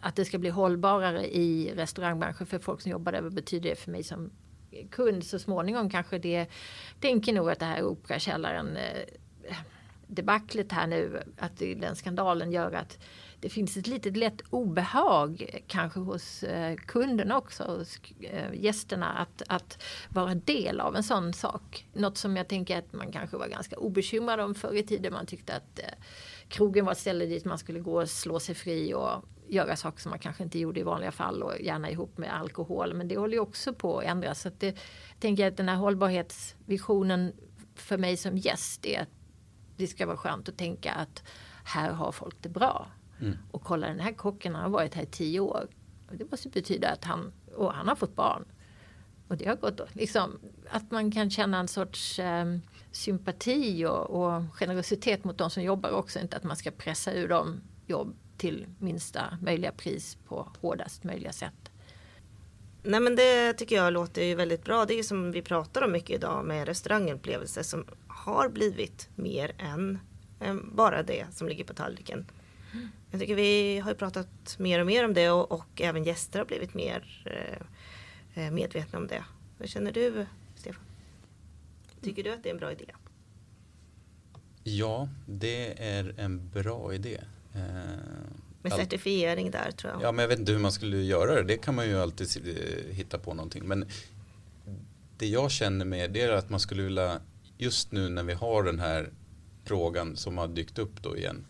att 0.00 0.16
det 0.16 0.24
ska 0.24 0.38
bli 0.38 0.50
hållbarare 0.50 1.36
i 1.36 1.72
restaurangbranschen 1.74 2.46
för 2.46 2.58
folk 2.58 2.80
som 2.80 2.90
jobbar 2.90 3.12
där, 3.12 3.22
vad 3.22 3.34
betyder 3.34 3.70
det 3.70 3.76
för 3.76 3.90
mig 3.90 4.02
som 4.02 4.30
kund 4.90 5.24
så 5.24 5.38
småningom 5.38 5.90
kanske 5.90 6.18
det 6.18 6.46
tänker 7.00 7.32
nog 7.32 7.50
att 7.50 7.58
det 7.58 7.66
här 7.66 7.84
Operakällaren 7.84 8.76
eh, 8.76 9.56
debaclet 10.06 10.72
här 10.72 10.86
nu, 10.86 11.22
att 11.38 11.58
den 11.58 11.96
skandalen 11.96 12.52
gör 12.52 12.72
att 12.72 12.98
det 13.40 13.48
finns 13.48 13.76
ett 13.76 13.86
litet 13.86 14.16
lätt 14.16 14.40
obehag 14.50 15.46
eh, 15.48 15.60
kanske 15.66 16.00
hos 16.00 16.42
eh, 16.42 16.76
kunderna 16.76 17.38
också, 17.38 17.64
hos 17.64 17.98
eh, 18.20 18.54
gästerna 18.54 19.12
att, 19.12 19.42
att 19.46 19.82
vara 20.08 20.34
del 20.34 20.80
av 20.80 20.96
en 20.96 21.02
sån 21.02 21.32
sak. 21.32 21.86
Något 21.92 22.18
som 22.18 22.36
jag 22.36 22.48
tänker 22.48 22.78
att 22.78 22.92
man 22.92 23.12
kanske 23.12 23.36
var 23.36 23.48
ganska 23.48 23.76
obekymrad 23.76 24.40
om 24.40 24.54
förr 24.54 24.74
i 24.74 24.82
tiden. 24.82 25.12
Man 25.12 25.26
tyckte 25.26 25.54
att 25.54 25.78
eh, 25.78 25.84
krogen 26.48 26.84
var 26.84 26.92
ett 26.92 26.98
ställe 26.98 27.26
dit 27.26 27.44
man 27.44 27.58
skulle 27.58 27.80
gå 27.80 28.02
och 28.02 28.08
slå 28.08 28.40
sig 28.40 28.54
fri 28.54 28.94
och 28.94 29.24
göra 29.48 29.76
saker 29.76 30.00
som 30.00 30.10
man 30.10 30.18
kanske 30.18 30.42
inte 30.42 30.58
gjorde 30.58 30.80
i 30.80 30.82
vanliga 30.82 31.12
fall 31.12 31.42
och 31.42 31.60
gärna 31.60 31.90
ihop 31.90 32.18
med 32.18 32.34
alkohol. 32.34 32.94
Men 32.94 33.08
det 33.08 33.16
håller 33.16 33.34
ju 33.34 33.40
också 33.40 33.74
på 33.74 33.98
att 33.98 34.04
ändras. 34.04 34.40
Så 34.40 34.48
att 34.48 34.60
det, 34.60 34.66
jag 34.66 35.20
tänker 35.20 35.48
att 35.48 35.56
den 35.56 35.68
här 35.68 35.76
hållbarhetsvisionen 35.76 37.32
för 37.74 37.98
mig 37.98 38.16
som 38.16 38.36
gäst 38.36 38.86
är 38.86 39.00
att 39.00 39.08
det 39.76 39.86
ska 39.86 40.06
vara 40.06 40.16
skönt 40.16 40.48
att 40.48 40.58
tänka 40.58 40.92
att 40.92 41.22
här 41.64 41.92
har 41.92 42.12
folk 42.12 42.36
det 42.40 42.48
bra. 42.48 42.88
Mm. 43.20 43.36
Och 43.50 43.62
kolla 43.62 43.86
den 43.86 44.00
här 44.00 44.12
kocken 44.12 44.54
han 44.54 44.64
har 44.64 44.70
varit 44.70 44.94
här 44.94 45.02
i 45.02 45.06
tio 45.06 45.40
år. 45.40 45.68
Och 46.08 46.16
det 46.16 46.30
måste 46.30 46.48
betyda 46.48 46.88
att 46.88 47.04
han, 47.04 47.32
och 47.56 47.72
han 47.72 47.88
har 47.88 47.96
fått 47.96 48.16
barn. 48.16 48.44
Och 49.28 49.36
det 49.36 49.48
har 49.48 49.56
gått 49.56 49.80
liksom, 49.92 50.38
att 50.70 50.90
man 50.90 51.10
kan 51.10 51.30
känna 51.30 51.58
en 51.58 51.68
sorts 51.68 52.18
eh, 52.18 52.58
sympati 52.90 53.84
och, 53.84 54.10
och, 54.10 54.42
generositet 54.54 55.24
mot 55.24 55.38
de 55.38 55.50
som 55.50 55.62
jobbar 55.62 55.90
också. 55.90 56.18
Inte 56.18 56.36
att 56.36 56.44
man 56.44 56.56
ska 56.56 56.70
pressa 56.70 57.12
ur 57.12 57.28
dem 57.28 57.60
jobb 57.86 58.16
till 58.36 58.66
minsta 58.78 59.38
möjliga 59.42 59.72
pris 59.72 60.18
på 60.24 60.48
hårdast 60.60 61.04
möjliga 61.04 61.32
sätt. 61.32 61.70
Nej 62.82 63.00
men 63.00 63.16
det 63.16 63.52
tycker 63.52 63.76
jag 63.76 63.92
låter 63.92 64.22
ju 64.22 64.34
väldigt 64.34 64.64
bra. 64.64 64.84
Det 64.84 64.98
är 64.98 65.02
som 65.02 65.32
vi 65.32 65.42
pratar 65.42 65.84
om 65.84 65.92
mycket 65.92 66.16
idag 66.16 66.44
med 66.44 66.68
restaurangupplevelser 66.68 67.62
som 67.62 67.86
har 68.08 68.48
blivit 68.48 69.08
mer 69.14 69.54
än, 69.58 69.98
än 70.40 70.76
bara 70.76 71.02
det 71.02 71.26
som 71.32 71.48
ligger 71.48 71.64
på 71.64 71.74
tallriken. 71.74 72.26
Jag 73.10 73.20
tycker 73.20 73.34
vi 73.34 73.78
har 73.78 73.94
pratat 73.94 74.58
mer 74.58 74.80
och 74.80 74.86
mer 74.86 75.04
om 75.04 75.14
det 75.14 75.30
och, 75.30 75.52
och 75.52 75.80
även 75.80 76.04
gäster 76.04 76.38
har 76.38 76.46
blivit 76.46 76.74
mer 76.74 77.24
eh, 78.34 78.44
eh, 78.44 78.52
medvetna 78.52 78.98
om 78.98 79.06
det. 79.06 79.24
Vad 79.58 79.68
känner 79.68 79.92
du 79.92 80.26
Stefan? 80.56 80.82
Tycker 82.02 82.22
du 82.24 82.32
att 82.32 82.42
det 82.42 82.48
är 82.48 82.52
en 82.52 82.58
bra 82.58 82.72
idé? 82.72 82.84
Ja, 84.64 85.08
det 85.26 85.82
är 85.82 86.14
en 86.18 86.48
bra 86.50 86.94
idé. 86.94 87.20
Eh, 87.54 87.60
Med 88.62 88.72
certifiering 88.72 89.50
där 89.50 89.70
tror 89.70 89.92
jag. 89.92 90.02
Ja, 90.02 90.12
men 90.12 90.22
jag 90.22 90.28
vet 90.28 90.38
inte 90.38 90.52
hur 90.52 90.58
man 90.58 90.72
skulle 90.72 90.96
göra 90.96 91.34
det. 91.34 91.42
Det 91.42 91.56
kan 91.56 91.74
man 91.74 91.86
ju 91.86 91.98
alltid 92.00 92.48
eh, 92.48 92.94
hitta 92.94 93.18
på 93.18 93.34
någonting. 93.34 93.64
Men 93.68 93.88
det 95.18 95.26
jag 95.26 95.50
känner 95.50 95.84
med 95.84 96.10
det 96.10 96.22
är 96.22 96.32
att 96.32 96.50
man 96.50 96.60
skulle 96.60 96.82
vilja, 96.82 97.20
just 97.58 97.92
nu 97.92 98.08
när 98.08 98.22
vi 98.22 98.34
har 98.34 98.62
den 98.62 98.78
här 98.78 99.10
frågan 99.64 100.16
som 100.16 100.38
har 100.38 100.48
dykt 100.48 100.78
upp 100.78 101.02
då 101.02 101.16
igen. 101.16 101.44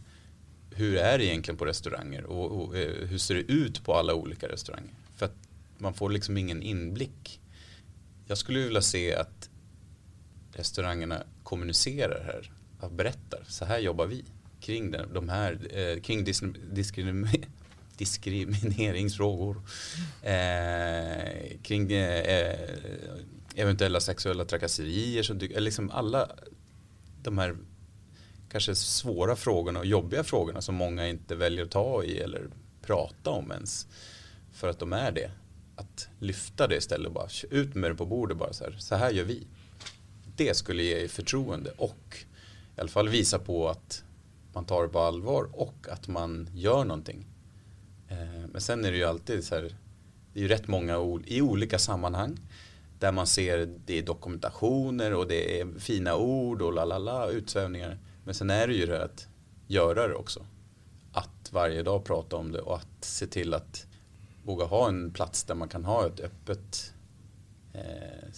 Hur 0.79 0.97
är 0.97 1.19
det 1.19 1.25
egentligen 1.25 1.59
på 1.59 1.65
restauranger 1.65 2.25
och, 2.25 2.51
och 2.51 2.77
eh, 2.77 3.09
hur 3.09 3.19
ser 3.19 3.35
det 3.35 3.41
ut 3.41 3.85
på 3.85 3.95
alla 3.95 4.15
olika 4.15 4.49
restauranger? 4.49 4.95
För 5.17 5.27
att 5.27 5.37
man 5.79 5.95
får 5.95 6.11
liksom 6.11 6.37
ingen 6.37 6.63
inblick. 6.63 7.41
Jag 8.27 8.39
skulle 8.39 8.59
vilja 8.59 8.83
se 8.83 9.15
att 9.15 9.51
restaurangerna 10.53 11.23
kommunicerar 11.43 12.25
här, 12.81 12.89
berättar, 12.89 13.45
så 13.49 13.65
här 13.65 13.79
jobbar 13.79 14.07
vi 14.07 14.25
kring 14.61 14.91
den, 14.91 15.15
de 15.15 15.29
här, 15.29 15.59
eh, 15.71 16.01
kring 16.01 16.25
dis, 16.25 16.43
diskrim, 16.73 17.29
diskrimineringsfrågor. 17.97 19.63
Eh, 20.23 21.59
kring 21.63 21.93
eh, 21.93 22.21
eh, 22.21 22.79
eventuella 23.55 24.01
sexuella 24.01 24.45
trakasserier. 24.45 25.23
Som, 25.23 25.39
liksom 25.39 25.91
alla 25.91 26.31
de 27.23 27.39
här 27.39 27.57
kanske 28.49 28.75
svåra 28.75 29.37
frågorna 29.37 29.79
och 29.79 29.87
jobbiga 29.87 30.25
frågorna 30.25 30.61
som 30.61 30.75
många 30.75 31.09
inte 31.09 31.35
väljer 31.35 31.65
att 31.65 31.71
ta 31.71 32.05
i 32.05 32.19
eller 32.19 32.49
prata 32.83 33.31
om 33.31 33.53
ens. 33.53 33.87
För 34.53 34.69
att 34.69 34.79
de 34.79 34.93
är 34.93 35.13
det. 35.13 35.31
Att 35.77 36.09
lyfta 36.19 36.67
det 36.67 36.77
istället 36.77 37.07
och 37.07 37.13
bara 37.13 37.29
ut 37.51 37.75
med 37.75 37.91
det 37.91 37.95
på 37.95 38.07
bordet 38.07 38.37
bara 38.37 38.53
så 38.53 38.65
här. 38.65 38.77
Så 38.79 38.95
här 38.95 39.11
gör 39.11 39.25
vi. 39.25 39.47
Det 40.37 40.57
skulle 40.57 40.83
ge 40.83 41.09
förtroende 41.09 41.71
och 41.77 42.17
i 42.77 42.81
alla 42.81 42.89
fall 42.89 43.09
visa 43.09 43.39
på 43.39 43.69
att 43.69 44.05
man 44.53 44.65
tar 44.65 44.83
det 44.83 44.89
på 44.89 45.01
allvar 45.01 45.49
och 45.53 45.87
att 45.91 46.09
man 46.09 46.49
gör 46.55 46.85
någonting. 46.85 47.27
Eh, 48.09 48.49
men 48.53 48.61
sen 48.61 48.85
är 48.85 48.91
det 48.91 48.97
ju 48.97 49.05
alltid 49.05 49.45
så 49.45 49.55
här, 49.55 49.75
det 50.33 50.41
är 50.41 50.43
ju 50.43 50.49
rätt 50.49 50.69
många 50.69 51.21
i 51.27 51.43
olika 51.43 51.79
sammanhang 51.79 52.39
där 52.99 53.13
man 53.13 53.27
ser 53.27 53.69
det 53.87 53.99
är 53.99 54.03
dokumentationer 54.03 55.15
och 55.15 55.29
det 55.29 55.61
är 55.61 55.79
fina 55.79 56.17
ord 56.17 56.63
och 56.63 56.73
lalala 56.73 57.29
utsvävningar. 57.29 57.99
Men 58.29 58.35
sen 58.35 58.51
är 58.51 58.67
det 58.67 58.75
ju 58.75 58.87
det 58.87 59.05
att 59.05 59.29
göra 59.67 60.09
det 60.09 60.15
också. 60.15 60.47
Att 61.13 61.53
varje 61.53 61.83
dag 61.83 62.05
prata 62.05 62.37
om 62.37 62.53
det 62.53 62.61
och 62.61 62.77
att 62.77 63.05
se 63.05 63.27
till 63.27 63.55
att 63.55 63.87
våga 64.45 64.65
ha 64.65 64.89
en 64.89 65.11
plats 65.11 65.45
där 65.45 65.55
man 65.55 65.69
kan 65.69 65.85
ha 65.85 66.07
ett 66.07 66.21
öppet 66.21 66.93
eh, 67.73 68.29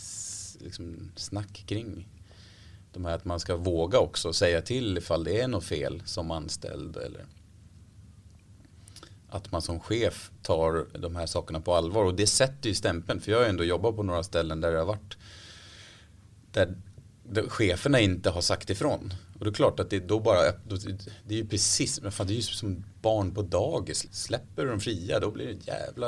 liksom 0.59 1.12
snack 1.16 1.64
kring 1.66 2.09
de 2.92 3.05
här 3.05 3.14
att 3.14 3.24
man 3.24 3.40
ska 3.40 3.57
våga 3.57 3.98
också 3.98 4.33
säga 4.33 4.62
till 4.62 4.98
ifall 4.98 5.24
det 5.24 5.40
är 5.40 5.48
något 5.48 5.64
fel 5.64 6.03
som 6.05 6.31
anställd 6.31 6.96
eller 6.96 7.26
att 9.29 9.53
man 9.53 9.62
som 9.62 9.81
chef 9.81 10.31
tar 10.42 10.98
de 10.98 11.16
här 11.16 11.26
sakerna 11.26 11.61
på 11.61 11.74
allvar 11.74 12.05
och 12.05 12.14
det 12.14 12.26
sätter 12.26 12.68
ju 12.68 12.74
stämpeln 12.74 13.20
för 13.20 13.33
jag 13.33 13.38
har 13.38 13.46
ändå 13.46 13.64
jobbat 13.64 13.96
på 13.96 14.03
några 14.03 14.22
ställen 14.22 14.61
där 14.61 14.72
det 14.72 14.79
har 14.79 14.87
varit 14.87 15.16
där, 16.53 16.74
cheferna 17.48 18.00
inte 18.00 18.30
har 18.30 18.40
sagt 18.40 18.70
ifrån 18.70 19.14
och 19.38 19.44
det 19.44 19.50
är 19.50 19.54
klart 19.54 19.80
att 19.80 19.90
det 19.90 20.00
då 20.00 20.20
bara 20.20 20.52
det 21.24 21.34
är 21.34 21.38
ju 21.38 21.46
precis 21.46 22.00
men 22.02 22.12
fan, 22.12 22.26
det 22.26 22.32
är 22.32 22.36
ju 22.36 22.42
som 22.42 22.84
barn 23.02 23.34
på 23.34 23.42
dagis 23.42 24.08
släpper 24.12 24.66
de 24.66 24.80
fria 24.80 25.20
då 25.20 25.30
blir 25.30 25.46
det 25.46 25.66
jävla 25.66 26.06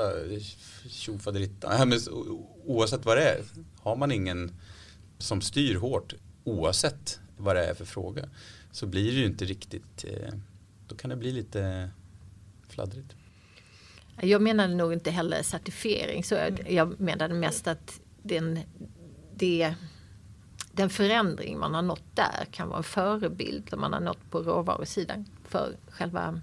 tjofaderittan 0.88 1.92
oavsett 2.64 3.04
vad 3.04 3.16
det 3.16 3.24
är 3.24 3.42
har 3.80 3.96
man 3.96 4.12
ingen 4.12 4.52
som 5.18 5.40
styr 5.40 5.74
hårt 5.74 6.14
oavsett 6.44 7.20
vad 7.37 7.56
det 7.56 7.66
är 7.66 7.74
för 7.74 7.85
fråga. 7.85 8.28
så 8.72 8.87
blir 8.87 9.12
det 9.12 9.18
ju 9.18 9.26
inte 9.26 9.44
riktigt, 9.44 10.04
eh, 10.04 10.35
då 10.88 10.94
kan 10.94 11.11
det 11.11 11.16
bli 11.16 11.32
lite 11.32 11.90
fladdrigt. 12.68 13.12
Jag 14.20 14.42
menade 14.42 14.74
nog 14.74 14.92
inte 14.92 15.11
heller 15.11 15.42
certifiering, 15.42 16.24
så 16.24 16.35
jag, 16.35 16.70
jag 16.70 17.00
menade 17.00 17.35
mest 17.35 17.66
att 17.66 18.00
den, 18.22 18.58
det, 19.35 19.74
den 20.72 20.90
förändring 20.90 21.58
man 21.58 21.74
har 21.74 21.82
nått 21.82 22.04
där 22.14 22.46
kan 22.50 22.68
vara 22.68 22.78
en 22.78 22.85
förebild 22.85 23.70
som 23.70 23.80
man 23.80 23.92
har 23.92 24.00
nått 24.00 24.30
på 24.30 24.38
råvarusidan 24.42 25.26
för 25.44 25.76
själva 25.90 26.40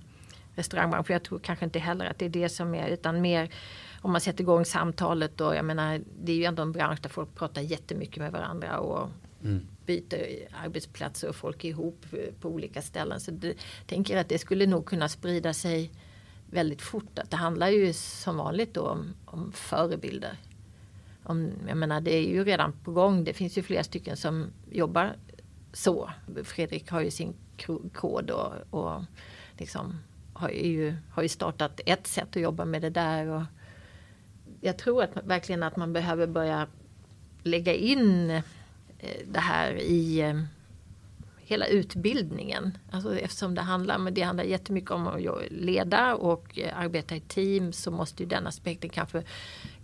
restaurangbranschen. 0.56 1.14
Jag 1.14 1.24
tror 1.24 1.40
kanske 1.40 1.66
inte 1.66 1.80
heller 1.80 2.06
att 2.06 2.20
det 2.20 2.26
är 2.26 2.30
det 2.30 2.50
som 2.50 2.76
är 2.76 2.88
utan 2.88 3.22
mer 3.22 3.50
om 4.02 4.12
man 4.12 4.22
sätter 4.22 4.42
igång 4.42 4.66
samtalet 4.66 5.42
och 5.42 5.56
jag 5.56 5.66
menar 5.66 6.02
det 6.22 6.32
är 6.32 6.36
ju 6.36 6.44
ändå 6.44 6.62
en 6.62 6.72
bransch 6.72 7.02
där 7.02 7.10
folk 7.10 7.36
pratar 7.36 7.62
jättemycket 7.62 8.18
med 8.18 8.32
varandra 8.32 8.80
och 8.80 9.10
mm. 9.44 9.68
byter 9.86 10.48
arbetsplatser 10.64 11.30
och 11.30 11.36
folk 11.36 11.64
är 11.64 11.70
ihop 11.70 12.06
på 12.42 12.50
olika 12.50 12.82
ställen. 12.82 13.20
Så 13.20 13.32
jag 13.42 13.54
tänker 13.88 14.18
att 14.18 14.30
det 14.30 14.40
skulle 14.40 14.66
nog 14.66 14.86
kunna 14.86 15.10
sprida 15.10 15.54
sig 15.54 15.92
väldigt 16.50 16.82
fort. 16.82 17.20
Att 17.20 17.32
det 17.32 17.38
handlar 17.38 17.70
ju 17.70 17.94
som 17.94 18.38
vanligt 18.38 18.74
då 18.74 18.82
om, 18.82 19.14
om 19.26 19.52
förebilder. 19.52 20.38
Om, 21.30 21.52
jag 21.68 21.78
menar 21.78 22.02
det 22.02 22.16
är 22.16 22.28
ju 22.28 22.44
redan 22.44 22.74
på 22.84 22.92
gång. 22.92 23.24
Det 23.24 23.34
finns 23.34 23.58
ju 23.58 23.64
flera 23.64 23.84
stycken 23.84 24.18
som 24.18 24.48
jobbar 24.72 25.16
så. 25.74 26.10
Fredrik 26.44 26.92
har 26.92 27.02
ju 27.02 27.12
sin 27.12 27.34
kod 27.94 28.30
och, 28.30 28.54
och 28.70 29.02
liksom 29.58 29.98
har 30.34 30.50
ju, 30.50 30.96
har 31.12 31.24
ju 31.24 31.30
startat 31.30 31.82
ett 31.86 32.08
sätt 32.08 32.36
att 32.36 32.42
jobba 32.42 32.66
med 32.66 32.82
det 32.82 32.90
där. 32.90 33.28
Och 33.28 33.44
jag 34.62 34.78
tror 34.78 35.04
att, 35.04 35.10
verkligen 35.24 35.64
att 35.64 35.76
man 35.76 35.94
behöver 35.94 36.28
börja 36.28 36.68
lägga 37.44 37.74
in 37.74 38.30
eh, 38.30 38.42
det 39.26 39.40
här 39.40 39.74
i 39.74 40.22
eh, 40.22 40.42
hela 41.38 41.66
utbildningen. 41.66 42.78
Alltså 42.92 43.20
eftersom 43.20 43.56
det 43.56 43.62
handlar, 43.62 43.98
men 43.98 44.14
det 44.14 44.22
handlar 44.22 44.44
jättemycket 44.44 44.92
om 44.92 45.08
att 45.08 45.22
leda 45.50 46.16
och 46.16 46.60
eh, 46.60 46.80
arbeta 46.80 47.16
i 47.16 47.20
team 47.20 47.74
så 47.74 47.92
måste 47.92 48.24
ju 48.24 48.30
den 48.30 48.48
aspekten 48.48 48.90
kanske 48.90 49.24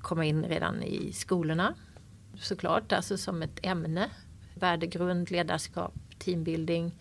komma 0.06 0.26
in 0.26 0.44
redan 0.44 0.84
i 0.84 1.14
skolorna. 1.14 1.76
Såklart, 2.38 2.92
alltså 2.92 3.18
som 3.18 3.42
ett 3.42 3.60
ämne. 3.64 4.10
Värdegrund, 4.54 5.32
ledarskap, 5.32 5.94
teambuilding. 6.20 7.00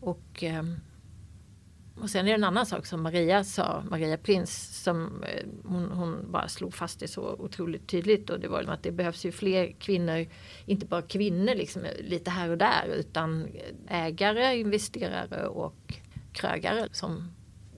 Och 0.00 0.42
ehm, 0.42 0.76
och 2.00 2.10
sen 2.10 2.26
är 2.26 2.30
det 2.30 2.34
en 2.34 2.44
annan 2.44 2.66
sak 2.66 2.86
som 2.86 3.02
Maria 3.02 3.44
sa, 3.44 3.82
Maria 3.90 4.16
Prins, 4.16 4.82
som 4.82 5.22
eh, 5.22 5.46
hon, 5.64 5.90
hon, 5.90 6.32
bara 6.32 6.48
slog 6.48 6.74
fast 6.74 7.00
det 7.00 7.08
så 7.08 7.22
otroligt 7.38 7.88
tydligt 7.88 8.30
och 8.30 8.40
det 8.40 8.48
var 8.48 8.62
att 8.62 8.82
det 8.82 8.92
behövs 8.92 9.24
ju 9.24 9.32
fler 9.32 9.72
kvinnor, 9.78 10.26
inte 10.66 10.86
bara 10.86 11.02
kvinnor 11.02 11.54
liksom 11.54 11.82
lite 12.00 12.30
här 12.30 12.50
och 12.50 12.58
där 12.58 12.86
utan 12.96 13.48
ägare, 13.88 14.56
investerare 14.58 15.46
och 15.46 15.94
krögare 16.32 16.88
som 16.92 17.32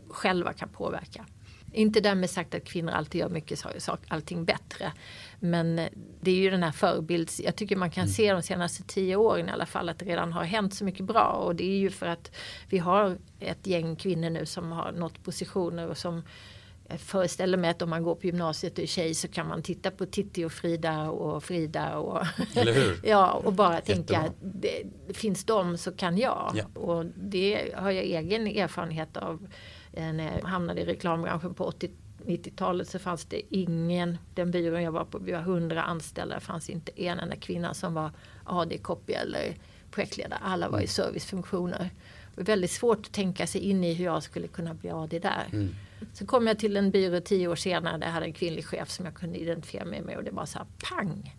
själva 0.09 0.53
kan 0.53 0.69
påverka. 0.69 1.27
Inte 1.75 2.01
därmed 2.01 2.31
sagt 2.31 2.55
att 2.55 2.65
kvinnor 2.65 2.93
alltid 2.93 3.21
gör 3.21 3.29
mycket 3.29 3.59
sak, 3.79 4.01
allting 4.09 4.45
bättre. 4.45 4.93
Men 5.41 5.77
det 6.21 6.31
är 6.31 6.35
ju 6.35 6.51
den 6.51 6.63
här 6.63 6.73
förebilds... 6.73 7.41
Jag 7.41 7.57
tycker 7.57 7.77
man 7.77 7.91
kan 7.91 8.03
mm. 8.03 8.13
se 8.13 8.33
de 8.33 8.43
senaste 8.43 8.83
tio 8.83 9.17
åren 9.17 9.49
i 9.49 9.53
alla 9.53 9.67
fall 9.67 9.89
att 9.89 9.99
det 9.99 10.05
redan 10.05 10.33
har 10.33 10.45
hänt 10.45 10.75
så 10.75 10.85
mycket 10.85 11.05
bra. 11.05 11.27
Och 11.27 11.57
det 11.57 11.65
är 11.65 11.79
ju 11.79 11.91
för 11.91 12.07
att 12.07 12.31
vi 12.69 12.79
har 12.79 13.19
ett 13.41 13.67
gäng 13.67 13.97
kvinnor 13.97 14.31
nu 14.31 14.47
som 14.47 14.73
har 14.73 14.93
nått 14.93 15.23
positioner 15.23 15.89
och 15.89 15.99
som 15.99 16.23
jag 16.89 17.01
föreställer 17.01 17.59
mig 17.59 17.71
att 17.71 17.83
om 17.83 17.91
man 17.91 18.03
går 18.03 18.15
på 18.15 18.27
gymnasiet 18.27 18.73
och 18.73 18.83
är 18.83 18.87
tjej 18.87 19.15
så 19.15 19.29
kan 19.29 19.49
man 19.49 19.63
titta 19.63 19.91
på 19.91 20.07
Titti 20.07 20.45
och 20.45 20.53
Frida 20.53 21.11
och 21.11 21.45
Frida 21.45 21.99
och, 21.99 22.27
ja, 23.03 23.33
och 23.33 23.53
bara 23.53 23.81
tänka 23.81 24.19
att 24.19 24.35
det, 24.41 24.83
finns 25.17 25.45
de 25.45 25.79
så 25.79 25.93
kan 25.93 26.19
jag. 26.19 26.53
Ja. 26.55 26.81
Och 26.81 27.07
det 27.07 27.75
har 27.77 27.91
jag 27.91 28.05
egen 28.05 28.47
erfarenhet 28.47 29.17
av 29.17 29.49
när 29.97 30.39
jag 30.39 30.49
hamnade 30.49 30.81
i 30.81 30.85
reklambranschen 30.85 31.55
på 31.55 31.65
80 31.65 31.91
90-talet 32.27 32.89
så 32.89 32.99
fanns 32.99 33.25
det 33.25 33.43
ingen, 33.51 34.19
den 34.35 34.51
byrån 34.51 34.83
jag 34.83 34.93
var 34.93 35.05
på, 35.05 35.19
vi 35.19 35.33
var 35.33 35.41
100 35.41 35.83
anställda, 35.83 36.35
det 36.35 36.41
fanns 36.41 36.71
inte 36.71 37.03
en 37.03 37.19
enda 37.19 37.37
kvinna 37.37 37.75
som 37.75 37.95
var 37.95 38.11
AD-copy 38.45 39.13
eller 39.13 39.57
projektledare. 39.91 40.41
Alla 40.43 40.69
var 40.69 40.79
i 40.79 40.83
mm. 40.83 40.89
servicefunktioner. 40.89 41.91
Det 42.35 42.41
var 42.41 42.45
väldigt 42.45 42.71
svårt 42.71 43.07
att 43.07 43.13
tänka 43.13 43.47
sig 43.47 43.61
in 43.61 43.85
i 43.85 43.95
hur 43.95 44.05
jag 44.05 44.23
skulle 44.23 44.49
kunna 44.49 44.75
bli 44.75 44.91
AD 44.91 45.19
där. 45.19 45.47
Mm. 45.53 45.75
Så 46.13 46.27
kom 46.27 46.47
jag 46.47 46.59
till 46.59 46.77
en 46.77 46.91
byrå 46.91 47.21
tio 47.21 47.49
år 47.49 47.57
senare 47.57 47.99
där 47.99 48.07
jag 48.07 48.13
hade 48.13 48.27
en 48.27 48.33
kvinnlig 48.33 48.65
chef 48.65 48.91
som 48.91 49.05
jag 49.05 49.15
kunde 49.15 49.39
identifiera 49.39 49.85
mig 49.85 50.03
med 50.03 50.17
och 50.17 50.25
det 50.25 50.31
var 50.31 50.47
så 50.47 50.59
här 50.59 50.67
pang. 50.91 51.37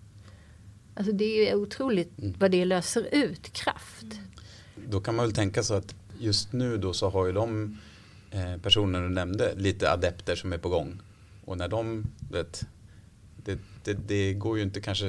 Alltså 0.96 1.14
det 1.14 1.50
är 1.50 1.56
otroligt 1.56 2.20
mm. 2.20 2.36
vad 2.40 2.52
det 2.52 2.66
löser 2.66 3.08
ut 3.12 3.54
kraft. 3.54 4.06
Då 4.90 5.02
kan 5.02 5.16
man 5.16 5.26
väl 5.26 5.36
tänka 5.36 5.64
så 5.64 5.74
att 5.74 5.96
just 6.20 6.54
nu 6.54 6.78
då 6.78 6.94
så 6.94 7.10
har 7.10 7.26
ju 7.26 7.32
de 7.32 7.78
Eh, 7.78 7.95
personer 8.62 9.02
du 9.02 9.10
nämnde, 9.10 9.54
lite 9.56 9.92
adepter 9.92 10.36
som 10.36 10.54
är 10.54 10.58
på 10.58 10.70
gång. 10.70 11.00
Och 11.46 11.58
när 11.58 11.68
de, 11.68 12.06
vet, 12.32 12.66
det, 13.44 13.60
det, 13.84 13.94
det 13.94 14.34
går 14.34 14.58
ju 14.58 14.64
inte 14.64 14.82
kanske 14.82 15.08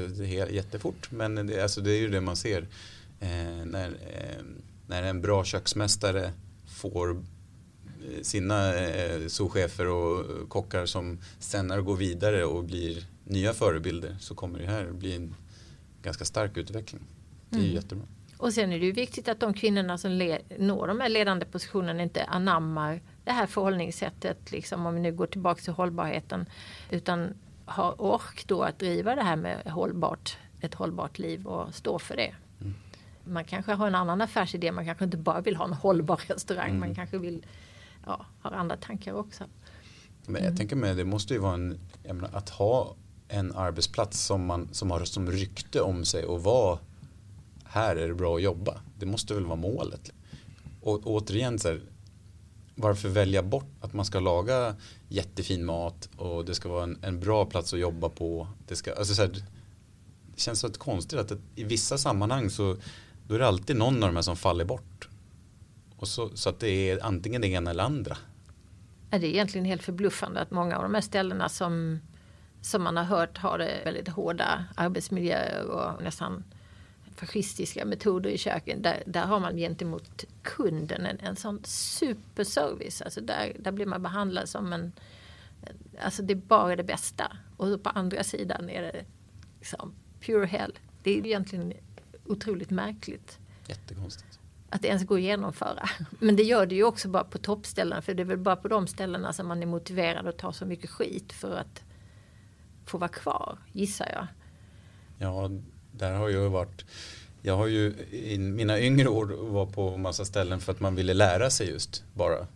jättefort 0.51 1.11
men 1.11 1.47
det, 1.47 1.63
alltså 1.63 1.81
det 1.81 1.93
är 1.93 2.01
ju 2.01 2.09
det 2.09 2.21
man 2.21 2.37
ser. 2.37 2.69
Eh, 3.21 3.65
när, 3.65 3.89
eh, 3.89 4.43
när 4.87 5.03
en 5.03 5.21
bra 5.21 5.45
köksmästare 5.45 6.33
får 6.67 7.11
eh, 7.11 8.23
sina 8.23 8.75
eh, 8.75 9.27
souschefer 9.27 9.87
och 9.87 10.49
kockar 10.49 10.87
som 10.87 11.19
senare 11.39 11.83
går 11.83 11.97
vidare 11.97 12.45
och 12.45 12.65
blir 12.65 13.07
nya 13.25 13.53
förebilder 13.53 14.17
så 14.21 14.35
kommer 14.35 14.59
det 14.59 14.67
här 14.67 14.91
bli 14.91 15.17
en 15.17 15.35
ganska 16.03 16.25
stark 16.25 16.57
utveckling. 16.57 17.03
Det 17.51 17.57
är 17.57 17.61
mm. 17.61 17.75
jättebra. 17.75 18.07
Och 18.39 18.53
sen 18.53 18.73
är 18.73 18.79
det 18.79 18.87
ju 18.87 18.93
viktigt 18.93 19.29
att 19.29 19.41
de 19.41 19.55
kvinnorna 19.55 19.99
som 19.99 20.19
når 20.59 20.87
de 20.87 21.01
här 21.01 21.09
ledande 21.09 21.47
positionerna 21.47 22.03
inte 22.03 22.25
anammar 22.25 23.01
det 23.25 23.33
här 23.33 23.47
förhållningssättet, 23.47 24.53
liksom, 24.53 24.87
om 24.87 24.95
vi 24.95 25.01
nu 25.01 25.13
går 25.13 25.27
tillbaka 25.27 25.63
till 25.63 25.73
hållbarheten, 25.73 26.47
utan 26.91 27.35
har 27.65 28.01
ork 28.03 28.45
då 28.47 28.63
att 28.63 28.79
driva 28.79 29.15
det 29.15 29.23
här 29.23 29.37
med 29.37 29.67
hållbart, 29.67 30.39
ett 30.61 30.75
hållbart 30.75 31.19
liv 31.19 31.47
och 31.47 31.75
stå 31.75 31.99
för 31.99 32.17
det. 32.17 32.35
Mm. 32.61 32.75
Man 33.25 33.45
kanske 33.45 33.73
har 33.73 33.87
en 33.87 33.95
annan 33.95 34.21
affärsidé, 34.21 34.73
man 34.73 34.85
kanske 34.85 35.05
inte 35.05 35.17
bara 35.17 35.41
vill 35.41 35.57
ha 35.57 35.65
en 35.65 35.73
hållbar 35.73 36.21
restaurang, 36.27 36.69
mm. 36.69 36.81
man 36.81 36.95
kanske 36.95 37.19
vill 37.19 37.47
ja, 38.07 38.27
ha 38.43 38.51
andra 38.51 38.77
tankar 38.77 39.13
också. 39.13 39.45
Men 40.27 40.35
jag 40.35 40.45
mm. 40.45 40.57
tänker 40.57 40.77
mig, 40.77 40.95
det 40.95 41.05
måste 41.05 41.35
ju 41.35 41.41
vara 41.41 41.55
en, 41.55 41.79
menar, 42.03 42.31
att 42.33 42.49
ha 42.49 42.95
en 43.29 43.57
arbetsplats 43.57 44.21
som, 44.21 44.47
man, 44.47 44.69
som 44.73 44.91
har 44.91 45.05
som 45.05 45.31
rykte 45.31 45.81
om 45.81 46.05
sig 46.05 46.25
och 46.25 46.43
vara 46.43 46.79
här 47.69 47.97
är 47.97 48.09
det 48.09 48.15
bra 48.15 48.37
att 48.37 48.43
jobba. 48.43 48.81
Det 48.99 49.07
måste 49.07 49.35
väl 49.35 49.47
vara 49.47 49.57
målet. 49.57 50.13
Och 50.81 51.07
återigen, 51.07 51.59
så 51.59 51.69
här, 51.69 51.81
varför 52.75 53.09
välja 53.09 53.43
bort 53.43 53.71
att 53.81 53.93
man 53.93 54.05
ska 54.05 54.21
laga 54.21 54.77
jättefin 55.09 55.65
mat 55.65 56.09
och 56.17 56.45
det 56.45 56.55
ska 56.55 56.69
vara 56.69 56.83
en, 56.83 56.99
en 57.03 57.21
bra 57.21 57.47
plats 57.47 57.73
att 57.73 57.81
jobba 57.81 58.09
på. 58.09 58.49
Det, 58.69 58.77
ska, 58.77 58.95
alltså 58.95 59.15
så 59.15 59.23
här, 59.23 59.29
det 60.35 60.41
känns 60.41 60.61
så 60.61 60.73
konstigt 60.73 61.19
att 61.19 61.29
det, 61.29 61.39
i 61.55 61.65
vissa 61.65 61.99
sammanhang 61.99 62.51
så 62.51 62.77
då 63.29 63.35
är 63.35 63.39
det 63.39 63.47
alltid 63.47 63.77
någon 63.77 63.95
av 64.03 64.09
de 64.09 64.17
här 64.17 64.23
som 64.23 64.37
faller 64.37 64.65
bort. 64.65 65.09
Och 65.97 66.09
så, 66.09 66.31
så 66.35 66.49
att 66.49 66.61
det 66.61 66.91
är 66.91 67.05
antingen 67.05 67.41
det 67.41 67.49
ena 67.49 67.71
eller 67.71 67.85
andra. 67.85 68.17
Det 69.11 69.17
är 69.17 69.25
egentligen 69.25 69.65
helt 69.65 69.83
förbluffande 69.83 70.41
att 70.41 70.51
många 70.51 70.77
av 70.77 70.83
de 70.83 70.95
här 70.95 71.01
ställena 71.01 71.49
som, 71.49 72.01
som 72.63 72.83
man 72.83 72.97
har 72.97 73.05
hört 73.05 73.39
har 73.39 73.59
väldigt 73.59 74.09
hårda 74.09 74.65
arbetsmiljöer 74.77 75.67
och 75.67 76.03
nästan 76.03 76.45
fascistiska 77.17 77.85
metoder 77.85 78.31
i 78.31 78.39
köken. 78.39 78.83
Där, 78.83 79.03
där 79.07 79.27
har 79.27 79.41
man 79.41 79.57
gentemot 79.57 80.25
kunden 80.43 81.07
en, 81.07 81.19
en 81.21 81.37
sån 81.37 81.61
superservice. 81.65 83.03
Alltså 83.03 83.21
där, 83.21 83.57
där 83.59 83.73
blir 83.73 83.87
man 83.87 84.03
behandlad 84.03 84.49
som 84.49 84.73
en... 84.73 84.93
Alltså 86.01 86.23
det 86.23 86.33
är 86.33 86.37
bara 86.37 86.77
det 86.77 86.85
bästa. 86.85 87.37
Och 87.57 87.83
på 87.83 87.91
andra 87.91 88.25
sidan 88.25 88.71
är 88.71 88.83
det 88.83 89.05
liksom 89.59 89.95
pure 90.21 90.47
hell. 90.47 90.79
Det 91.03 91.11
är 91.11 91.27
egentligen 91.27 91.73
otroligt 92.27 92.71
märkligt. 92.71 93.39
Jättekonstigt. 93.69 94.39
Att 94.71 94.83
det 94.83 94.89
ens 94.89 95.07
går 95.07 95.17
att 95.17 95.23
genomföra. 95.23 95.89
Men 96.11 96.37
det 96.37 96.43
gör 96.43 96.67
det 96.67 96.75
ju 96.75 96.85
också 96.85 97.09
bara 97.09 97.25
på 97.25 97.39
toppställena. 97.39 98.03
För 98.03 98.15
det 98.15 98.23
är 98.23 98.25
väl 98.25 98.39
bara 98.39 98.57
på 98.57 98.69
de 98.69 98.87
ställena 98.87 99.33
som 99.33 99.47
man 99.49 99.63
är 99.63 99.67
motiverad 99.67 100.27
att 100.27 100.39
ta 100.39 100.53
så 100.53 100.67
mycket 100.67 100.91
skit 100.91 101.33
för 101.33 101.57
att 101.57 101.83
få 102.85 102.99
vara 102.99 103.09
kvar, 103.09 103.59
gissar 103.73 104.09
jag. 104.13 104.27
Ja, 105.19 105.51
där 105.99 106.13
har 106.13 106.29
jag 106.29 106.51
varit 106.51 106.85
jag 107.47 107.57
har 107.57 107.67
ju 107.67 107.95
i 108.11 108.39
mina 108.39 108.81
yngre 108.81 109.09
år 109.09 109.27
var 109.27 109.67
på 109.67 109.97
massa 109.97 110.25
ställen 110.25 110.61
för 110.61 110.73
att 110.73 110.81
man 110.81 110.95
ville 110.95 111.15
lära 111.15 111.51
sig 111.51 111.71
just 111.71 112.05
bara. 112.15 112.47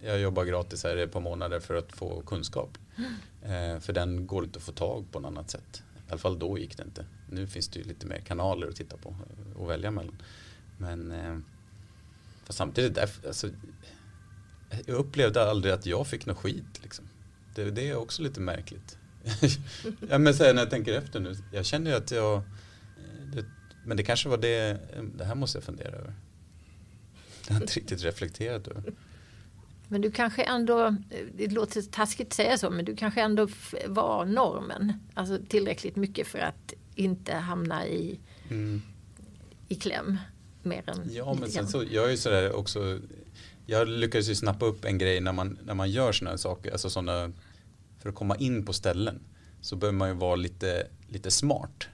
Jag 0.00 0.20
jobbar 0.20 0.44
gratis 0.44 0.84
här 0.84 0.96
ett 0.96 1.12
par 1.12 1.20
månader 1.20 1.60
för 1.60 1.74
att 1.74 1.92
få 1.92 2.22
kunskap. 2.22 2.78
Mm. 2.96 3.74
Eh, 3.74 3.80
för 3.80 3.92
den 3.92 4.26
går 4.26 4.44
inte 4.44 4.56
att 4.56 4.62
få 4.62 4.72
tag 4.72 5.04
på 5.12 5.20
något 5.20 5.28
annat 5.28 5.50
sätt. 5.50 5.82
I 5.96 6.10
alla 6.10 6.18
fall 6.18 6.38
då 6.38 6.58
gick 6.58 6.76
det 6.76 6.82
inte. 6.82 7.04
Nu 7.30 7.46
finns 7.46 7.68
det 7.68 7.78
ju 7.78 7.84
lite 7.84 8.06
mer 8.06 8.18
kanaler 8.18 8.68
att 8.68 8.76
titta 8.76 8.96
på 8.96 9.16
och 9.56 9.70
välja 9.70 9.90
mellan. 9.90 10.22
Men 10.76 11.12
eh, 11.12 11.38
samtidigt, 12.48 12.98
alltså, 13.26 13.48
jag 14.86 14.96
upplevde 14.96 15.50
aldrig 15.50 15.74
att 15.74 15.86
jag 15.86 16.06
fick 16.06 16.26
något 16.26 16.36
skit. 16.36 16.82
Liksom. 16.82 17.08
Det, 17.54 17.70
det 17.70 17.88
är 17.88 17.96
också 17.96 18.22
lite 18.22 18.40
märkligt. 18.40 18.98
ja, 20.08 20.18
men 20.18 20.34
så 20.34 20.44
här, 20.44 20.54
när 20.54 20.62
jag 20.62 20.70
tänker 20.70 20.92
efter 20.92 21.20
nu, 21.20 21.36
jag 21.52 21.66
känner 21.66 21.90
ju 21.90 21.96
att 21.96 22.10
jag 22.10 22.42
men 23.84 23.96
det 23.96 24.02
kanske 24.02 24.28
var 24.28 24.36
det, 24.36 24.80
det 25.16 25.24
här 25.24 25.34
måste 25.34 25.58
jag 25.58 25.64
fundera 25.64 25.96
över. 25.96 26.14
Det 27.48 27.54
har 27.54 27.60
jag 27.60 27.62
inte 27.62 27.80
riktigt 27.80 28.04
reflekterat 28.04 28.68
över. 28.68 28.92
Men 29.88 30.00
du 30.00 30.10
kanske 30.10 30.42
ändå, 30.42 30.96
det 31.34 31.48
låter 31.48 31.82
taskigt 31.82 32.26
att 32.26 32.32
säga 32.32 32.58
så, 32.58 32.70
men 32.70 32.84
du 32.84 32.96
kanske 32.96 33.20
ändå 33.20 33.48
var 33.86 34.24
normen. 34.24 34.92
Alltså 35.14 35.38
tillräckligt 35.48 35.96
mycket 35.96 36.26
för 36.26 36.38
att 36.38 36.74
inte 36.94 37.34
hamna 37.34 37.86
i, 37.86 38.20
mm. 38.50 38.82
i 39.68 39.74
kläm. 39.74 40.18
Mer 40.62 40.90
än 40.90 41.10
ja, 41.12 41.36
men 41.40 41.50
sen 41.50 41.68
så, 41.68 41.84
jag 41.90 42.04
är 42.04 42.10
ju 42.10 42.16
sådär 42.16 42.52
också, 42.52 43.00
jag 43.66 43.88
lyckades 43.88 44.28
ju 44.28 44.34
snappa 44.34 44.66
upp 44.66 44.84
en 44.84 44.98
grej 44.98 45.20
när 45.20 45.32
man, 45.32 45.58
när 45.64 45.74
man 45.74 45.90
gör 45.90 46.12
sådana 46.12 46.38
saker, 46.38 46.72
alltså 46.72 46.90
sådana, 46.90 47.32
för 47.98 48.08
att 48.08 48.14
komma 48.14 48.36
in 48.36 48.64
på 48.64 48.72
ställen 48.72 49.20
så 49.60 49.76
behöver 49.76 49.98
man 49.98 50.08
ju 50.08 50.14
vara 50.14 50.36
lite, 50.36 50.86
lite 51.08 51.30
smart. 51.30 51.88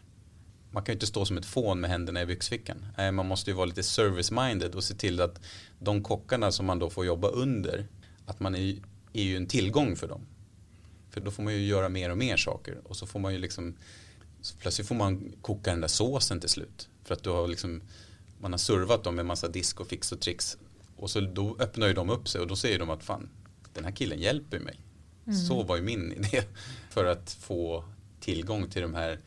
Man 0.74 0.82
kan 0.82 0.92
ju 0.92 0.96
inte 0.96 1.06
stå 1.06 1.24
som 1.24 1.36
ett 1.36 1.46
fån 1.46 1.80
med 1.80 1.90
händerna 1.90 2.22
i 2.22 2.26
byxfickan. 2.26 2.86
Man 2.96 3.26
måste 3.26 3.50
ju 3.50 3.56
vara 3.56 3.66
lite 3.66 3.82
service-minded 3.82 4.74
och 4.74 4.84
se 4.84 4.94
till 4.94 5.20
att 5.20 5.40
de 5.78 6.02
kockarna 6.02 6.52
som 6.52 6.66
man 6.66 6.78
då 6.78 6.90
får 6.90 7.06
jobba 7.06 7.28
under, 7.28 7.86
att 8.26 8.40
man 8.40 8.54
är, 8.54 8.76
är 9.12 9.22
ju 9.22 9.36
en 9.36 9.46
tillgång 9.46 9.96
för 9.96 10.08
dem. 10.08 10.26
För 11.10 11.20
då 11.20 11.30
får 11.30 11.42
man 11.42 11.52
ju 11.54 11.66
göra 11.66 11.88
mer 11.88 12.10
och 12.10 12.18
mer 12.18 12.36
saker 12.36 12.78
och 12.84 12.96
så 12.96 13.06
får 13.06 13.20
man 13.20 13.32
ju 13.32 13.38
liksom 13.38 13.74
plötsligt 14.58 14.88
får 14.88 14.94
man 14.94 15.32
koka 15.42 15.70
den 15.70 15.80
där 15.80 15.88
såsen 15.88 16.40
till 16.40 16.48
slut. 16.48 16.88
För 17.04 17.14
att 17.14 17.22
du 17.22 17.30
har 17.30 17.48
liksom 17.48 17.82
man 18.40 18.52
har 18.52 18.58
servat 18.58 19.04
dem 19.04 19.14
med 19.16 19.26
massa 19.26 19.48
disk 19.48 19.80
och 19.80 19.86
fix 19.86 20.12
och 20.12 20.20
tricks. 20.20 20.58
Och 20.96 21.10
så 21.10 21.20
då 21.20 21.56
öppnar 21.58 21.86
ju 21.86 21.92
de 21.92 22.10
upp 22.10 22.28
sig 22.28 22.40
och 22.40 22.46
då 22.46 22.56
säger 22.56 22.78
de 22.78 22.90
att 22.90 23.04
fan 23.04 23.28
den 23.74 23.84
här 23.84 23.92
killen 23.92 24.18
hjälper 24.18 24.58
mig. 24.58 24.80
Mm. 25.26 25.38
Så 25.38 25.62
var 25.62 25.76
ju 25.76 25.82
min 25.82 26.12
idé. 26.24 26.42
För 26.90 27.04
att 27.04 27.32
få 27.32 27.84
tillgång 28.20 28.70
till 28.70 28.82
de 28.82 28.94
här 28.94 29.18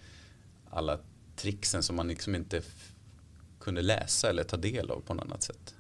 alla 0.70 1.00
tricksen 1.38 1.84
som 1.84 1.96
man 1.96 2.08
liksom 2.08 2.36
inte 2.36 2.62
kunde 3.60 3.82
läsa 3.82 4.30
eller 4.30 4.44
ta 4.44 4.58
del 4.58 4.92
av 4.92 5.00
på 5.00 5.14
något 5.14 5.26
annat 5.26 5.44
sätt. 5.44 5.76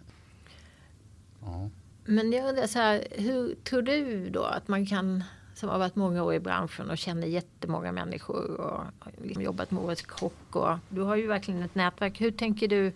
Ja. 1.41 1.69
Men 2.05 2.31
jag 2.31 2.49
undrar 2.49 2.67
så 2.67 2.79
här, 2.79 3.07
hur 3.11 3.55
tror 3.63 3.81
du 3.81 4.29
då 4.29 4.43
att 4.43 4.67
man 4.67 4.85
kan 4.85 5.23
som 5.57 5.69
har 5.69 5.79
varit 5.79 5.95
många 5.95 6.23
år 6.23 6.33
i 6.33 6.39
branschen 6.39 6.89
och 6.89 6.97
känner 6.97 7.27
jättemånga 7.27 7.91
människor 7.91 8.61
och 8.61 8.83
liksom 9.23 9.43
jobbat 9.43 9.71
med 9.71 9.83
årets 9.83 10.01
kock. 10.01 10.55
Och 10.55 10.77
du 10.89 11.01
har 11.01 11.15
ju 11.15 11.27
verkligen 11.27 11.63
ett 11.63 11.75
nätverk. 11.75 12.21
Hur 12.21 12.31
tänker 12.31 12.67
du 12.67 12.93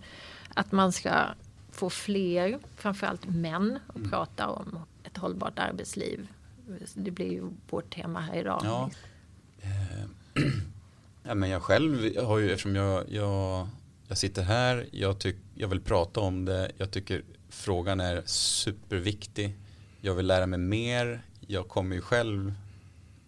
att 0.54 0.72
man 0.72 0.92
ska 0.92 1.12
få 1.72 1.90
fler, 1.90 2.60
framförallt 2.76 3.26
män, 3.28 3.80
att 3.88 3.96
mm. 3.96 4.10
prata 4.10 4.50
om 4.50 4.80
ett 5.04 5.18
hållbart 5.18 5.60
arbetsliv? 5.60 6.28
Det 6.94 7.12
blir 7.12 7.32
ju 7.32 7.50
vårt 7.70 7.96
tema 7.96 8.20
här 8.20 8.36
idag. 8.36 8.62
Ja. 8.64 8.90
Ja, 11.24 11.36
men 11.36 11.50
jag 11.50 11.62
själv 11.62 12.18
har 12.18 12.38
ju, 12.38 12.52
eftersom 12.52 12.76
jag, 12.76 13.04
jag, 13.10 13.68
jag 14.08 14.18
sitter 14.18 14.42
här, 14.42 14.88
jag, 14.92 15.20
tyck, 15.20 15.36
jag 15.56 15.68
vill 15.68 15.82
prata 15.82 16.20
om 16.20 16.46
det, 16.46 16.72
jag 16.78 16.92
tycker 16.92 17.24
frågan 17.50 18.00
är 18.00 18.22
superviktig. 18.26 19.56
Jag 20.02 20.16
vill 20.16 20.28
lära 20.28 20.46
mig 20.46 20.60
mer, 20.60 21.22
jag 21.48 21.68
kommer 21.68 21.96
ju 21.96 22.02
själv 22.02 22.54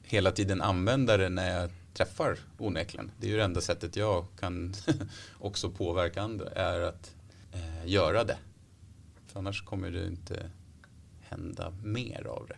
hela 0.03 0.31
tiden 0.31 0.61
använda 0.61 1.17
det 1.17 1.29
när 1.29 1.59
jag 1.59 1.69
träffar 1.93 2.37
onekligen. 2.57 3.11
Det 3.19 3.27
är 3.27 3.31
ju 3.31 3.37
det 3.37 3.43
enda 3.43 3.61
sättet 3.61 3.95
jag 3.95 4.25
kan 4.39 4.73
också 5.39 5.69
påverka 5.69 6.21
andra 6.21 6.49
är 6.49 6.81
att 6.81 7.15
eh, 7.51 7.87
göra 7.87 8.23
det. 8.23 8.37
För 9.27 9.39
annars 9.39 9.63
kommer 9.63 9.91
det 9.91 10.07
inte 10.07 10.49
hända 11.21 11.73
mer 11.83 12.27
av 12.27 12.47
det. 12.47 12.57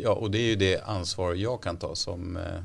Ja, 0.00 0.10
och 0.10 0.30
det 0.30 0.38
är 0.38 0.46
ju 0.46 0.56
det 0.56 0.80
ansvar 0.80 1.34
jag 1.34 1.62
kan 1.62 1.76
ta 1.76 1.94
som, 1.94 2.36
eh, 2.36 2.62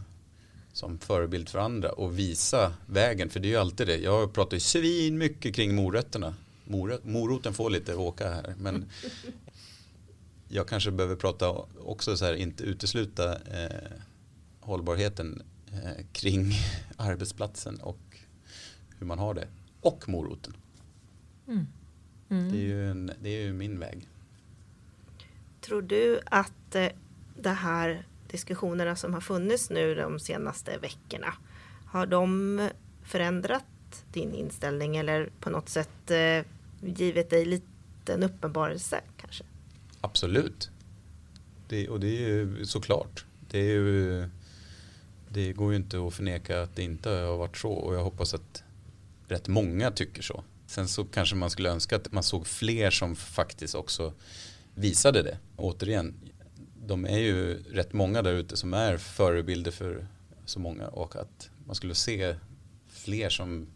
som 0.82 1.00
förebild 1.00 1.50
för 1.50 1.60
andra 1.60 1.92
och 1.92 2.20
visa 2.20 2.74
vägen. 2.86 3.30
För 3.30 3.40
det 3.40 3.48
är 3.48 3.50
ju 3.50 3.58
alltid 3.58 3.88
det. 3.88 3.98
Jag 3.98 4.34
pratar 4.34 4.54
ju 4.56 4.60
svin 4.60 5.18
mycket 5.18 5.56
kring 5.56 5.76
morötterna. 5.76 6.36
Moroten 7.04 7.54
får 7.54 7.70
lite 7.70 7.96
åka 7.96 8.30
här. 8.30 8.56
Men 8.58 8.86
jag 10.48 10.68
kanske 10.68 10.92
behöver 10.92 11.16
prata 11.16 11.50
också 11.80 12.18
så 12.18 12.26
här, 12.26 12.34
inte 12.34 12.64
utesluta 12.64 13.34
eh, 13.34 13.92
hållbarheten 14.60 15.42
eh, 15.72 16.06
kring 16.12 16.54
arbetsplatsen 16.98 17.80
och 17.82 18.18
hur 19.00 19.06
man 19.08 19.20
har 19.20 19.34
det. 19.34 19.48
Och 19.82 20.10
moroten. 20.10 20.54
Mm. 21.48 21.68
Mm. 22.30 22.52
Det, 22.52 22.58
är 22.58 22.62
ju 22.62 22.92
en, 22.92 23.12
det 23.22 23.30
är 23.30 23.42
ju 23.42 23.54
min 23.54 23.80
väg. 23.80 24.08
Tror 25.62 25.82
du 25.82 26.20
att 26.26 26.76
eh, 26.76 26.88
de 27.42 27.50
här 27.50 28.06
diskussionerna 28.32 28.96
som 28.96 29.14
har 29.14 29.22
funnits 29.22 29.70
nu 29.70 29.96
de 29.96 30.20
senaste 30.20 30.78
veckorna, 30.78 31.34
har 31.86 32.06
de 32.06 32.70
förändrat 33.04 33.64
din 34.14 34.34
inställning 34.34 34.98
eller 34.98 35.30
på 35.40 35.50
något 35.50 35.70
sätt 35.70 36.12
eh, 36.12 36.46
givit 36.82 37.30
dig 37.30 37.46
lite 37.46 38.14
en 38.14 38.24
uppenbarelse 38.24 39.02
kanske? 39.18 39.44
Absolut. 40.02 40.70
Det, 41.68 41.90
och 41.90 42.00
det 42.00 42.08
är 42.08 42.30
ju 42.30 42.66
såklart. 42.66 43.26
Det, 43.50 43.60
är 43.60 43.74
ju, 43.74 44.30
det 45.30 45.54
går 45.54 45.72
ju 45.72 45.78
inte 45.78 46.08
att 46.08 46.14
förneka 46.14 46.62
att 46.62 46.76
det 46.76 46.84
inte 46.84 47.10
har 47.10 47.38
varit 47.38 47.58
så 47.58 47.72
och 47.72 47.96
jag 47.96 48.04
hoppas 48.04 48.34
att 48.34 48.64
rätt 49.28 49.48
många 49.48 49.92
tycker 49.92 50.22
så. 50.22 50.44
Sen 50.68 50.88
så 50.88 51.06
kanske 51.06 51.36
man 51.36 51.50
skulle 51.50 51.70
önska 51.70 51.96
att 51.96 52.12
man 52.12 52.24
såg 52.24 52.48
fler 52.48 52.92
som 52.92 53.16
faktiskt 53.16 53.76
också 53.76 54.14
visade 54.76 55.22
det. 55.22 55.38
Återigen, 55.56 56.14
de 56.86 57.06
är 57.06 57.20
ju 57.20 57.64
rätt 57.64 57.94
många 57.94 58.22
där 58.22 58.34
ute 58.34 58.58
som 58.58 58.74
är 58.74 58.98
förebilder 58.98 59.72
för 59.72 60.08
så 60.46 60.60
många 60.60 60.88
och 60.88 61.16
att 61.16 61.50
man 61.66 61.76
skulle 61.76 61.96
se 61.96 62.36
fler 62.90 63.30
som 63.30 63.68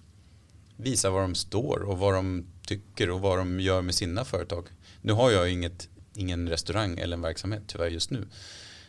visar 0.77 1.09
var 1.09 1.21
de 1.21 1.35
står 1.35 1.79
och 1.83 1.97
vad 1.97 2.13
de 2.13 2.45
tycker 2.67 3.09
och 3.09 3.21
vad 3.21 3.37
de 3.37 3.59
gör 3.59 3.81
med 3.81 3.95
sina 3.95 4.25
företag. 4.25 4.67
Nu 5.01 5.13
har 5.13 5.31
jag 5.31 5.49
inget 5.49 5.89
ingen 6.15 6.49
restaurang 6.49 6.99
eller 6.99 7.17
en 7.17 7.21
verksamhet 7.21 7.63
tyvärr 7.67 7.87
just 7.87 8.11
nu. 8.11 8.27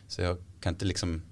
Så 0.09 0.23
jag 0.23 0.37
kan 0.61 0.75
inte 0.75 0.85
liksom 0.85 1.23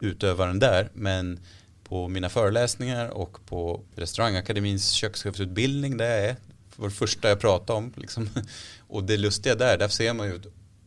utöva 0.00 0.46
den 0.46 0.58
där. 0.58 0.90
Men 0.94 1.40
på 1.84 2.08
mina 2.08 2.28
föreläsningar 2.28 3.08
och 3.08 3.46
på 3.46 3.84
restaurangakademins 3.94 4.90
kökschefsutbildning 4.90 5.96
där 5.96 6.10
jag 6.10 6.24
är. 6.24 6.36
Det 6.76 6.90
första 6.90 7.28
jag 7.28 7.40
pratar 7.40 7.74
om. 7.74 7.92
Liksom. 7.96 8.28
Och 8.88 9.04
det 9.04 9.16
lustiga 9.16 9.54
där, 9.54 9.78
där 9.78 9.88
ser 9.88 10.14
man 10.14 10.26
ju 10.26 10.40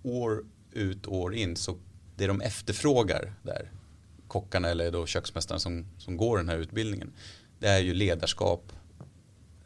år 0.03 0.43
ut 0.75 1.07
år 1.07 1.35
in. 1.35 1.55
Så 1.55 1.77
det 2.15 2.27
de 2.27 2.41
efterfrågar 2.41 3.33
där, 3.43 3.71
kockarna 4.27 4.69
eller 4.69 4.91
då 4.91 5.05
köksmästaren 5.05 5.59
som, 5.59 5.85
som 5.97 6.17
går 6.17 6.37
den 6.37 6.49
här 6.49 6.57
utbildningen. 6.57 7.13
Det 7.59 7.67
är 7.67 7.79
ju 7.79 7.93
ledarskap, 7.93 8.71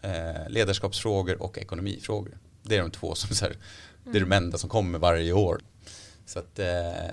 eh, 0.01 0.49
ledarskapsfrågor 0.49 1.41
och 1.41 1.57
ekonomifrågor. 1.57 2.37
Det 2.63 2.75
är 2.77 2.81
de 2.81 2.91
två 2.91 3.15
som 3.15 3.35
så 3.35 3.45
här, 3.45 3.57
det 4.03 4.17
är 4.17 4.21
de 4.21 4.31
enda 4.31 4.57
som 4.57 4.69
kommer 4.69 4.99
varje 4.99 5.33
år. 5.33 5.61
Så 6.25 6.39
att 6.39 6.59
eh, 6.59 7.11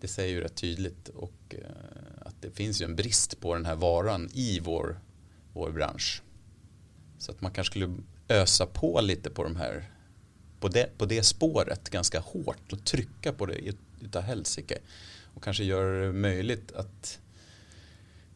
det 0.00 0.08
säger 0.08 0.34
ju 0.34 0.40
rätt 0.40 0.56
tydligt 0.56 1.08
och 1.08 1.54
eh, 1.54 2.26
att 2.26 2.42
det 2.42 2.50
finns 2.50 2.80
ju 2.80 2.84
en 2.84 2.96
brist 2.96 3.40
på 3.40 3.54
den 3.54 3.66
här 3.66 3.74
varan 3.74 4.30
i 4.32 4.60
vår, 4.60 5.00
vår 5.52 5.70
bransch. 5.70 6.22
Så 7.18 7.32
att 7.32 7.40
man 7.40 7.52
kanske 7.52 7.70
skulle 7.70 7.96
ösa 8.28 8.66
på 8.66 9.00
lite 9.00 9.30
på 9.30 9.42
de 9.42 9.56
här 9.56 9.90
på 10.60 10.68
det, 10.68 10.98
på 10.98 11.06
det 11.06 11.22
spåret 11.22 11.90
ganska 11.90 12.20
hårt 12.20 12.72
och 12.72 12.84
trycka 12.84 13.32
på 13.32 13.46
det 13.46 13.74
utav 14.00 14.22
helsike. 14.22 14.78
Och 15.34 15.42
kanske 15.42 15.64
göra 15.64 16.06
det 16.06 16.12
möjligt 16.12 16.72
att 16.72 17.20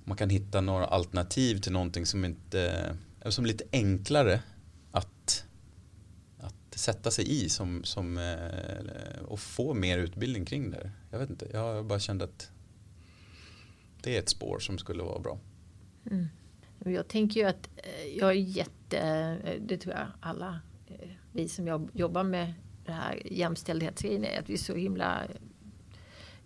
man 0.04 0.16
kan 0.16 0.30
hitta 0.30 0.60
några 0.60 0.86
alternativ 0.86 1.60
till 1.60 1.72
någonting 1.72 2.06
som 2.06 2.24
inte 2.24 2.94
som 3.24 3.44
är 3.44 3.48
lite 3.48 3.64
enklare 3.72 4.40
att 4.90 5.44
sätta 6.80 7.10
sig 7.10 7.44
i 7.44 7.48
som, 7.48 7.84
som, 7.84 8.18
eh, 8.18 9.22
och 9.24 9.40
få 9.40 9.74
mer 9.74 9.98
utbildning 9.98 10.44
kring 10.44 10.70
det. 10.70 10.90
Jag 11.10 11.18
vet 11.18 11.30
inte, 11.30 11.46
jag 11.52 11.84
bara 11.84 11.98
kände 11.98 12.24
att 12.24 12.50
det 14.02 14.16
är 14.16 14.18
ett 14.18 14.28
spår 14.28 14.58
som 14.58 14.78
skulle 14.78 15.02
vara 15.02 15.18
bra. 15.18 15.38
Mm. 16.10 16.28
Jag 16.84 17.08
tänker 17.08 17.40
ju 17.40 17.46
att 17.46 17.68
eh, 17.76 18.18
jag 18.18 18.30
är 18.30 18.34
jätte, 18.34 18.98
eh, 19.44 19.60
det 19.60 19.76
tror 19.76 19.94
jag 19.94 20.06
alla 20.20 20.60
Eh, 20.90 21.08
vi 21.32 21.48
som 21.48 21.90
jobbar 21.92 22.22
med 22.22 22.54
det 22.84 22.92
här 22.92 23.22
jämställdhetsgrejen 23.24 24.24
är 24.24 24.38
att 24.38 24.48
vi 24.48 24.52
är 24.52 24.58
så 24.58 24.74
himla 24.74 25.22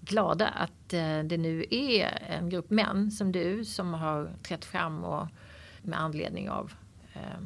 glada 0.01 0.49
att 0.49 0.93
eh, 0.93 1.19
det 1.19 1.37
nu 1.37 1.65
är 1.71 2.23
en 2.29 2.49
grupp 2.49 2.71
män 2.71 3.11
som 3.11 3.33
du 3.33 3.65
som 3.65 3.95
har 3.95 4.31
trätt 4.43 4.65
fram 4.65 5.05
och 5.05 5.29
med 5.83 6.01
anledning 6.01 6.51
av 6.51 6.73
eh, 7.13 7.41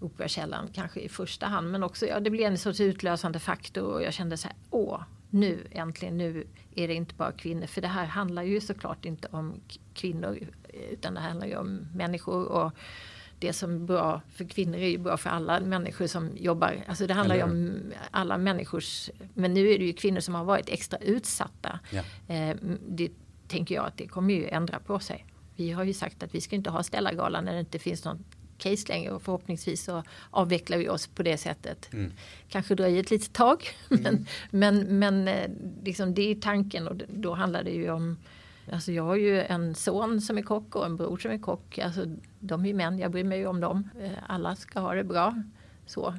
Operakällan 0.00 0.68
kanske 0.72 1.00
i 1.00 1.08
första 1.08 1.46
hand. 1.46 1.70
Men 1.70 1.82
också, 1.82 2.06
ja, 2.06 2.20
det 2.20 2.30
blev 2.30 2.52
en 2.52 2.58
sorts 2.58 2.80
utlösande 2.80 3.38
faktor 3.38 3.84
och 3.84 4.02
jag 4.02 4.14
kände 4.14 4.36
så 4.36 4.48
här, 4.48 4.56
åh, 4.70 5.02
nu 5.30 5.66
äntligen, 5.70 6.18
nu 6.18 6.46
är 6.74 6.88
det 6.88 6.94
inte 6.94 7.14
bara 7.14 7.32
kvinnor. 7.32 7.66
För 7.66 7.80
det 7.80 7.88
här 7.88 8.06
handlar 8.06 8.42
ju 8.42 8.60
såklart 8.60 9.04
inte 9.04 9.28
om 9.30 9.60
kvinnor 9.94 10.38
utan 10.90 11.14
det 11.14 11.20
handlar 11.20 11.46
ju 11.46 11.56
om 11.56 11.86
människor. 11.94 12.44
Och 12.44 12.72
det 13.38 13.52
som 13.52 13.74
är 13.74 13.78
bra 13.78 14.22
för 14.34 14.44
kvinnor 14.44 14.78
är 14.78 14.88
ju 14.88 14.98
bra 14.98 15.16
för 15.16 15.30
alla 15.30 15.60
människor 15.60 16.06
som 16.06 16.30
jobbar. 16.36 16.84
Alltså 16.86 17.06
det 17.06 17.14
handlar 17.14 17.36
ju 17.36 17.42
om 17.42 17.80
alla 18.10 18.38
människors, 18.38 19.10
men 19.34 19.54
nu 19.54 19.70
är 19.70 19.78
det 19.78 19.84
ju 19.84 19.92
kvinnor 19.92 20.20
som 20.20 20.34
har 20.34 20.44
varit 20.44 20.68
extra 20.68 20.98
utsatta. 20.98 21.80
Ja. 21.90 22.34
Eh, 22.34 22.56
det 22.88 23.10
tänker 23.48 23.74
jag 23.74 23.86
att 23.86 23.96
det 23.96 24.06
kommer 24.06 24.34
ju 24.34 24.48
ändra 24.48 24.78
på 24.78 24.98
sig. 24.98 25.26
Vi 25.56 25.70
har 25.70 25.84
ju 25.84 25.94
sagt 25.94 26.22
att 26.22 26.34
vi 26.34 26.40
ska 26.40 26.56
inte 26.56 26.70
ha 26.70 26.82
Stellargalan 26.82 27.44
när 27.44 27.52
det 27.52 27.60
inte 27.60 27.78
finns 27.78 28.04
någon 28.04 28.24
case 28.58 28.88
längre 28.88 29.10
och 29.10 29.22
förhoppningsvis 29.22 29.84
så 29.84 30.02
avvecklar 30.30 30.78
vi 30.78 30.88
oss 30.88 31.06
på 31.06 31.22
det 31.22 31.36
sättet. 31.36 31.92
Mm. 31.92 32.12
Kanske 32.48 32.74
dröjer 32.74 33.00
ett 33.00 33.10
litet 33.10 33.32
tag 33.32 33.68
men, 33.88 34.06
mm. 34.06 34.26
men, 34.50 34.98
men 34.98 35.28
eh, 35.28 35.50
liksom 35.84 36.14
det 36.14 36.30
är 36.30 36.34
tanken 36.34 36.88
och 36.88 36.96
då 37.08 37.34
handlar 37.34 37.62
det 37.62 37.70
ju 37.70 37.90
om 37.90 38.16
Alltså 38.72 38.92
jag 38.92 39.02
har 39.02 39.16
ju 39.16 39.40
en 39.40 39.74
son 39.74 40.20
som 40.20 40.38
är 40.38 40.42
kock 40.42 40.76
och 40.76 40.86
en 40.86 40.96
bror 40.96 41.18
som 41.18 41.30
är 41.30 41.38
kock. 41.38 41.78
Alltså 41.78 42.04
de 42.40 42.64
är 42.64 42.68
ju 42.68 42.74
män, 42.74 42.98
jag 42.98 43.10
bryr 43.10 43.24
mig 43.24 43.38
ju 43.38 43.46
om 43.46 43.60
dem. 43.60 43.90
Eh, 44.00 44.10
alla 44.26 44.56
ska 44.56 44.80
ha 44.80 44.94
det 44.94 45.04
bra. 45.04 45.42
Så. 45.86 46.14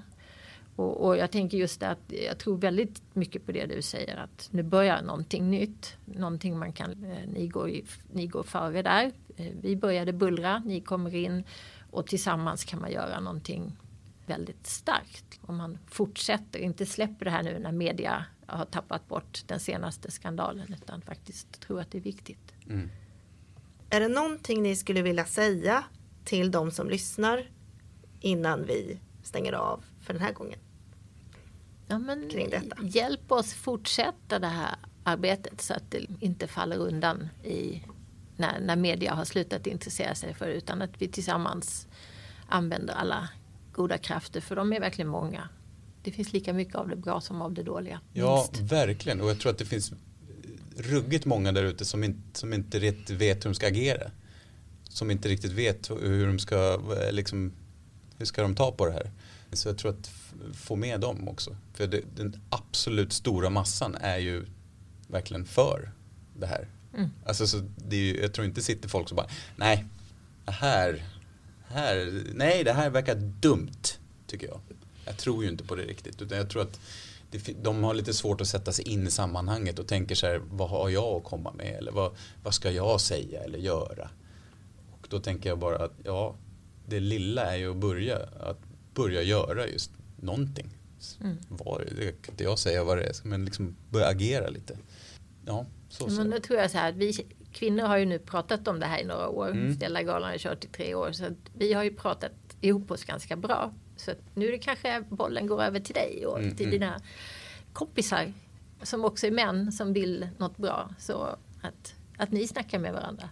Och, 0.75 1.05
och, 1.05 1.17
jag 1.17 1.31
tänker 1.31 1.57
just 1.57 1.83
att 1.83 1.99
jag 2.27 2.37
tror 2.37 2.57
väldigt 2.57 3.01
mycket 3.13 3.45
på 3.45 3.51
det 3.51 3.65
du 3.65 3.81
säger 3.81 4.17
att 4.17 4.49
nu 4.51 4.63
börjar 4.63 5.01
någonting 5.01 5.49
nytt. 5.49 5.97
Någonting 6.05 6.59
man 6.59 6.73
kan, 6.73 6.91
eh, 6.91 7.29
ni 7.33 7.47
går, 7.47 7.71
ni 8.11 8.27
går 8.27 8.43
före 8.43 8.81
där. 8.81 9.11
Eh, 9.37 9.53
vi 9.61 9.75
började 9.75 10.13
bullra, 10.13 10.59
ni 10.59 10.81
kommer 10.81 11.15
in 11.15 11.43
och 11.91 12.07
tillsammans 12.07 12.63
kan 12.63 12.81
man 12.81 12.91
göra 12.91 13.19
någonting 13.19 13.77
väldigt 14.25 14.67
starkt. 14.67 15.39
Om 15.41 15.57
man 15.57 15.77
fortsätter, 15.87 16.59
inte 16.59 16.85
släpper 16.85 17.25
det 17.25 17.31
här 17.31 17.43
nu 17.43 17.59
när 17.59 17.71
media 17.71 18.25
har 18.49 18.65
tappat 18.65 19.07
bort 19.07 19.43
den 19.47 19.59
senaste 19.59 20.11
skandalen 20.11 20.75
utan 20.81 21.01
faktiskt 21.01 21.61
tror 21.61 21.81
att 21.81 21.91
det 21.91 21.97
är 21.97 22.01
viktigt. 22.01 22.53
Mm. 22.69 22.89
Är 23.89 23.99
det 23.99 24.07
någonting 24.07 24.63
ni 24.63 24.75
skulle 24.75 25.01
vilja 25.01 25.25
säga 25.25 25.83
till 26.25 26.51
de 26.51 26.71
som 26.71 26.89
lyssnar 26.89 27.49
innan 28.19 28.65
vi 28.65 28.99
stänger 29.23 29.53
av 29.53 29.83
för 30.01 30.13
den 30.13 30.21
här 30.21 30.33
gången? 30.33 30.59
Ja, 31.87 31.99
men 31.99 32.29
Hjälp 32.81 33.31
oss 33.31 33.53
fortsätta 33.53 34.39
det 34.39 34.47
här 34.47 34.75
arbetet 35.03 35.61
så 35.61 35.73
att 35.73 35.91
det 35.91 36.05
inte 36.19 36.47
faller 36.47 36.77
undan 36.77 37.29
i, 37.43 37.83
när, 38.37 38.59
när 38.59 38.75
media 38.75 39.13
har 39.13 39.25
slutat 39.25 39.67
intressera 39.67 40.15
sig 40.15 40.33
för 40.33 40.47
det 40.47 40.53
utan 40.53 40.81
att 40.81 41.01
vi 41.01 41.07
tillsammans 41.07 41.87
använder 42.47 42.93
alla 42.93 43.29
goda 43.71 43.97
krafter 43.97 44.41
för 44.41 44.55
de 44.55 44.73
är 44.73 44.79
verkligen 44.79 45.09
många. 45.09 45.49
Det 46.03 46.11
finns 46.11 46.33
lika 46.33 46.53
mycket 46.53 46.75
av 46.75 46.87
det 46.87 46.95
bra 46.95 47.21
som 47.21 47.41
av 47.41 47.53
det 47.53 47.63
dåliga. 47.63 48.01
Ja, 48.13 48.49
minst. 48.53 48.71
verkligen. 48.71 49.21
Och 49.21 49.29
jag 49.29 49.39
tror 49.39 49.51
att 49.51 49.57
det 49.57 49.65
finns 49.65 49.93
ruggigt 50.77 51.25
många 51.25 51.51
där 51.51 51.63
ute 51.63 51.85
som 51.85 52.03
inte, 52.03 52.39
som 52.39 52.53
inte 52.53 52.79
riktigt 52.79 53.17
vet 53.17 53.37
hur 53.37 53.49
de 53.49 53.55
ska 53.55 53.67
agera. 53.67 54.11
Som 54.89 55.11
inte 55.11 55.29
riktigt 55.29 55.51
vet 55.51 55.89
hur 55.89 56.27
de 56.27 56.39
ska, 56.39 56.81
liksom, 57.11 57.53
hur 58.17 58.25
ska 58.25 58.41
de 58.41 58.55
ta 58.55 58.71
på 58.71 58.85
det 58.85 58.91
här. 58.91 59.11
Så 59.53 59.69
jag 59.69 59.77
tror 59.77 59.91
att 59.91 60.11
få 60.53 60.75
med 60.75 60.99
dem 60.99 61.27
också. 61.27 61.55
För 61.73 61.87
det, 61.87 62.01
den 62.15 62.41
absolut 62.49 63.13
stora 63.13 63.49
massan 63.49 63.95
är 63.95 64.17
ju 64.17 64.45
verkligen 65.07 65.45
för 65.45 65.91
det 66.37 66.47
här. 66.47 66.67
Mm. 66.97 67.09
Alltså, 67.25 67.47
så 67.47 67.57
det 67.87 67.95
är 67.95 67.99
ju, 67.99 68.21
jag 68.21 68.33
tror 68.33 68.47
inte 68.47 68.61
sitter 68.61 68.89
folk 68.89 69.07
som 69.07 69.15
bara, 69.15 69.29
nej, 69.55 69.85
det 70.45 70.51
här, 70.51 71.03
här, 71.67 72.23
nej 72.33 72.63
det 72.63 72.73
här 72.73 72.89
verkar 72.89 73.15
dumt, 73.15 73.81
tycker 74.27 74.47
jag. 74.47 74.59
Jag 75.09 75.17
tror 75.17 75.43
ju 75.43 75.49
inte 75.49 75.63
på 75.63 75.75
det 75.75 75.83
riktigt, 75.83 76.21
utan 76.21 76.37
jag 76.37 76.49
tror 76.49 76.61
att 76.61 76.79
det, 77.31 77.63
de 77.63 77.83
har 77.83 77.93
lite 77.93 78.13
svårt 78.13 78.41
att 78.41 78.47
sätta 78.47 78.71
sig 78.71 78.87
in 78.87 79.07
i 79.07 79.11
sammanhanget 79.11 79.79
och 79.79 79.87
tänker 79.87 80.15
så 80.15 80.27
här, 80.27 80.41
vad 80.51 80.69
har 80.69 80.89
jag 80.89 81.03
att 81.03 81.23
komma 81.23 81.51
med 81.51 81.75
eller 81.75 81.91
vad, 81.91 82.15
vad 82.43 82.53
ska 82.53 82.71
jag 82.71 83.01
säga 83.01 83.43
eller 83.43 83.59
göra? 83.59 84.09
Och 84.91 85.07
då 85.09 85.19
tänker 85.19 85.49
jag 85.49 85.59
bara 85.59 85.77
att 85.77 85.93
ja, 86.03 86.35
det 86.85 86.99
lilla 86.99 87.53
är 87.53 87.57
ju 87.57 87.71
att 87.71 87.77
börja, 87.77 88.17
att 88.39 88.59
börja 88.93 89.21
göra 89.21 89.67
just 89.67 89.91
någonting. 90.15 90.69
Mm. 91.21 91.37
Var, 91.49 91.85
det 91.97 92.21
kan 92.21 92.33
inte 92.33 92.43
jag 92.43 92.59
säga 92.59 92.83
vad 92.83 92.97
det 92.97 93.03
är, 93.03 93.15
men 93.23 93.45
liksom 93.45 93.75
börja 93.89 94.07
agera 94.07 94.49
lite. 94.49 94.77
Ja, 95.45 95.65
så. 95.89 96.07
Men 96.07 96.29
då 96.29 96.39
tror 96.39 96.59
jag 96.59 96.71
så 96.71 96.77
här 96.77 96.89
att 96.89 96.97
vi 96.97 97.13
kvinnor 97.51 97.83
har 97.83 97.97
ju 97.97 98.05
nu 98.05 98.19
pratat 98.19 98.67
om 98.67 98.79
det 98.79 98.85
här 98.85 99.01
i 99.01 99.05
några 99.05 99.29
år. 99.29 99.51
Mm. 99.51 99.75
Stella 99.75 100.03
Galan 100.03 100.31
har 100.31 100.37
kört 100.37 100.65
i 100.65 100.67
tre 100.67 100.95
år. 100.95 101.11
Så 101.11 101.25
vi 101.53 101.73
har 101.73 101.83
ju 101.83 101.95
pratat 101.95 102.31
ihop 102.61 102.91
oss 102.91 103.03
ganska 103.03 103.35
bra. 103.35 103.73
Så 103.99 104.11
nu 104.33 104.47
är 104.47 104.51
det 104.51 104.57
kanske 104.57 105.03
bollen 105.09 105.47
går 105.47 105.63
över 105.63 105.79
till 105.79 105.95
dig 105.95 106.25
och 106.25 106.39
mm, 106.39 106.55
till 106.55 106.67
mm. 106.67 106.79
dina 106.79 107.01
kompisar 107.73 108.33
som 108.81 109.05
också 109.05 109.27
är 109.27 109.31
män 109.31 109.71
som 109.71 109.93
vill 109.93 110.29
något 110.37 110.57
bra. 110.57 110.89
Så 110.99 111.37
att, 111.61 111.95
att 112.17 112.31
ni 112.31 112.47
snackar 112.47 112.79
med 112.79 112.93
varandra. 112.93 113.29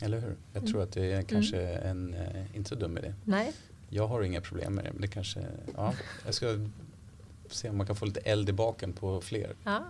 Eller 0.00 0.20
hur? 0.20 0.36
Jag 0.52 0.60
mm. 0.60 0.72
tror 0.72 0.82
att 0.82 0.92
det 0.92 1.12
är 1.12 1.22
kanske 1.22 1.60
en 1.62 2.14
eh, 2.14 2.56
inte 2.56 2.68
så 2.68 2.74
dum 2.74 2.98
idé. 2.98 3.14
Nej. 3.24 3.52
Jag 3.88 4.06
har 4.06 4.22
inga 4.22 4.40
problem 4.40 4.74
med 4.74 4.84
det, 4.84 4.92
men 4.92 5.00
det 5.00 5.08
kanske, 5.08 5.40
ja, 5.76 5.94
jag 6.24 6.34
ska 6.34 6.58
se 7.46 7.70
om 7.70 7.76
man 7.76 7.86
kan 7.86 7.96
få 7.96 8.04
lite 8.04 8.20
eld 8.20 8.48
i 8.48 8.52
baken 8.52 8.92
på 8.92 9.20
fler. 9.20 9.54
Ja. 9.64 9.84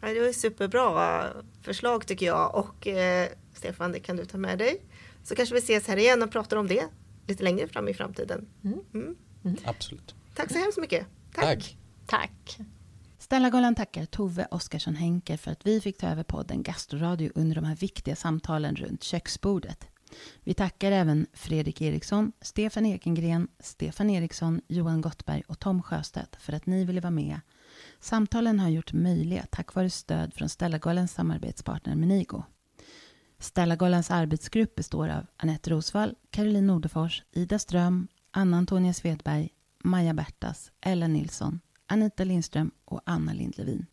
Det 0.00 0.20
var 0.20 0.32
superbra 0.32 1.26
förslag 1.62 2.06
tycker 2.06 2.26
jag 2.26 2.54
och 2.54 2.86
eh, 2.86 3.28
Stefan, 3.54 3.92
det 3.92 4.00
kan 4.00 4.16
du 4.16 4.24
ta 4.24 4.38
med 4.38 4.58
dig. 4.58 4.82
Så 5.22 5.34
kanske 5.34 5.54
vi 5.54 5.58
ses 5.58 5.88
här 5.88 5.96
igen 5.96 6.22
och 6.22 6.30
pratar 6.32 6.56
om 6.56 6.66
det 6.66 6.84
lite 7.26 7.42
längre 7.42 7.68
fram 7.68 7.88
i 7.88 7.94
framtiden. 7.94 8.46
Mm. 8.64 8.80
Mm. 8.94 9.16
Mm. 9.44 9.56
Absolut. 9.64 10.14
Tack 10.34 10.52
så 10.52 10.58
hemskt 10.58 10.78
mycket. 10.78 11.06
Tack. 11.34 11.44
Tack. 11.44 11.76
Tack. 12.06 12.58
Stellagalan 13.18 13.74
tackar 13.74 14.04
Tove 14.04 14.46
Oskarsson 14.50 14.94
Henker 14.94 15.36
för 15.36 15.50
att 15.50 15.66
vi 15.66 15.80
fick 15.80 15.98
ta 15.98 16.08
över 16.08 16.22
podden 16.22 16.62
Gastroradio 16.62 17.32
under 17.34 17.54
de 17.54 17.64
här 17.64 17.76
viktiga 17.76 18.16
samtalen 18.16 18.76
runt 18.76 19.02
köksbordet. 19.02 19.86
Vi 20.44 20.54
tackar 20.54 20.92
även 20.92 21.26
Fredrik 21.32 21.82
Eriksson, 21.82 22.32
Stefan 22.40 22.86
Ekengren, 22.86 23.48
Stefan 23.58 24.10
Eriksson, 24.10 24.60
Johan 24.68 25.00
Gottberg 25.00 25.42
och 25.48 25.58
Tom 25.58 25.82
Sjöstedt 25.82 26.36
för 26.36 26.52
att 26.52 26.66
ni 26.66 26.84
ville 26.84 27.00
vara 27.00 27.10
med. 27.10 27.40
Samtalen 28.00 28.60
har 28.60 28.68
gjorts 28.68 28.92
möjliga 28.92 29.46
tack 29.50 29.74
vare 29.74 29.90
stöd 29.90 30.34
från 30.34 30.48
Stellagalens 30.48 31.12
samarbetspartner 31.12 31.94
Menigo. 31.94 32.42
Stellagalens 33.38 34.10
arbetsgrupp 34.10 34.74
består 34.74 35.08
av 35.08 35.26
Anette 35.36 35.70
Rosvall, 35.70 36.14
Caroline 36.30 36.66
Nordefors, 36.66 37.22
Ida 37.32 37.58
Ström, 37.58 38.08
Anna-Antonia 38.30 38.92
Svedberg, 38.92 39.48
Maja 39.84 40.14
Bertas, 40.14 40.72
Ellen 40.80 41.12
Nilsson, 41.12 41.60
Anita 41.86 42.24
Lindström 42.24 42.70
och 42.84 43.00
Anna 43.04 43.32
Lindlevin. 43.32 43.86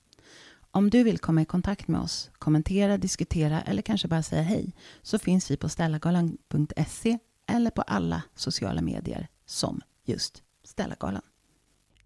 Om 0.72 0.90
du 0.90 1.04
vill 1.04 1.20
komma 1.20 1.42
i 1.42 1.46
kontakt 1.46 1.88
med 1.88 2.02
oss, 2.02 2.30
kommentera, 2.40 2.98
diskutera 2.98 3.62
eller 3.62 3.82
kanske 3.82 4.08
bara 4.08 4.24
säga 4.24 4.42
hej 4.42 4.76
så 5.02 5.20
finns 5.20 5.52
vi 5.52 5.58
på 5.58 5.70
stellagalan.se 5.70 7.18
eller 7.48 7.72
på 7.72 7.82
alla 7.82 8.24
sociala 8.36 8.82
medier 8.82 9.28
som 9.46 9.82
just 10.06 10.44
Stellagalan. 10.64 11.22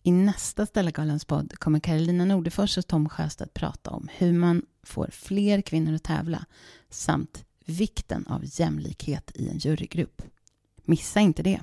I 0.04 0.12
nästa 0.12 0.66
Stellagalans 0.66 1.26
podd 1.26 1.60
kommer 1.60 1.80
Carolina 1.80 2.26
Nordefors 2.26 2.78
och 2.78 2.88
Tom 2.88 3.10
Sjöstedt 3.10 3.54
prata 3.54 3.92
om 3.92 4.08
hur 4.18 4.34
man 4.34 4.66
får 4.84 5.10
fler 5.12 5.62
kvinnor 5.62 5.94
att 5.94 6.04
tävla 6.04 6.46
samt 6.90 7.46
vikten 7.66 8.28
av 8.28 8.42
jämlikhet 8.44 9.32
i 9.36 9.50
en 9.50 9.58
jurygrupp. 9.58 10.22
Missa 10.84 11.20
inte 11.20 11.44
det! 11.44 11.60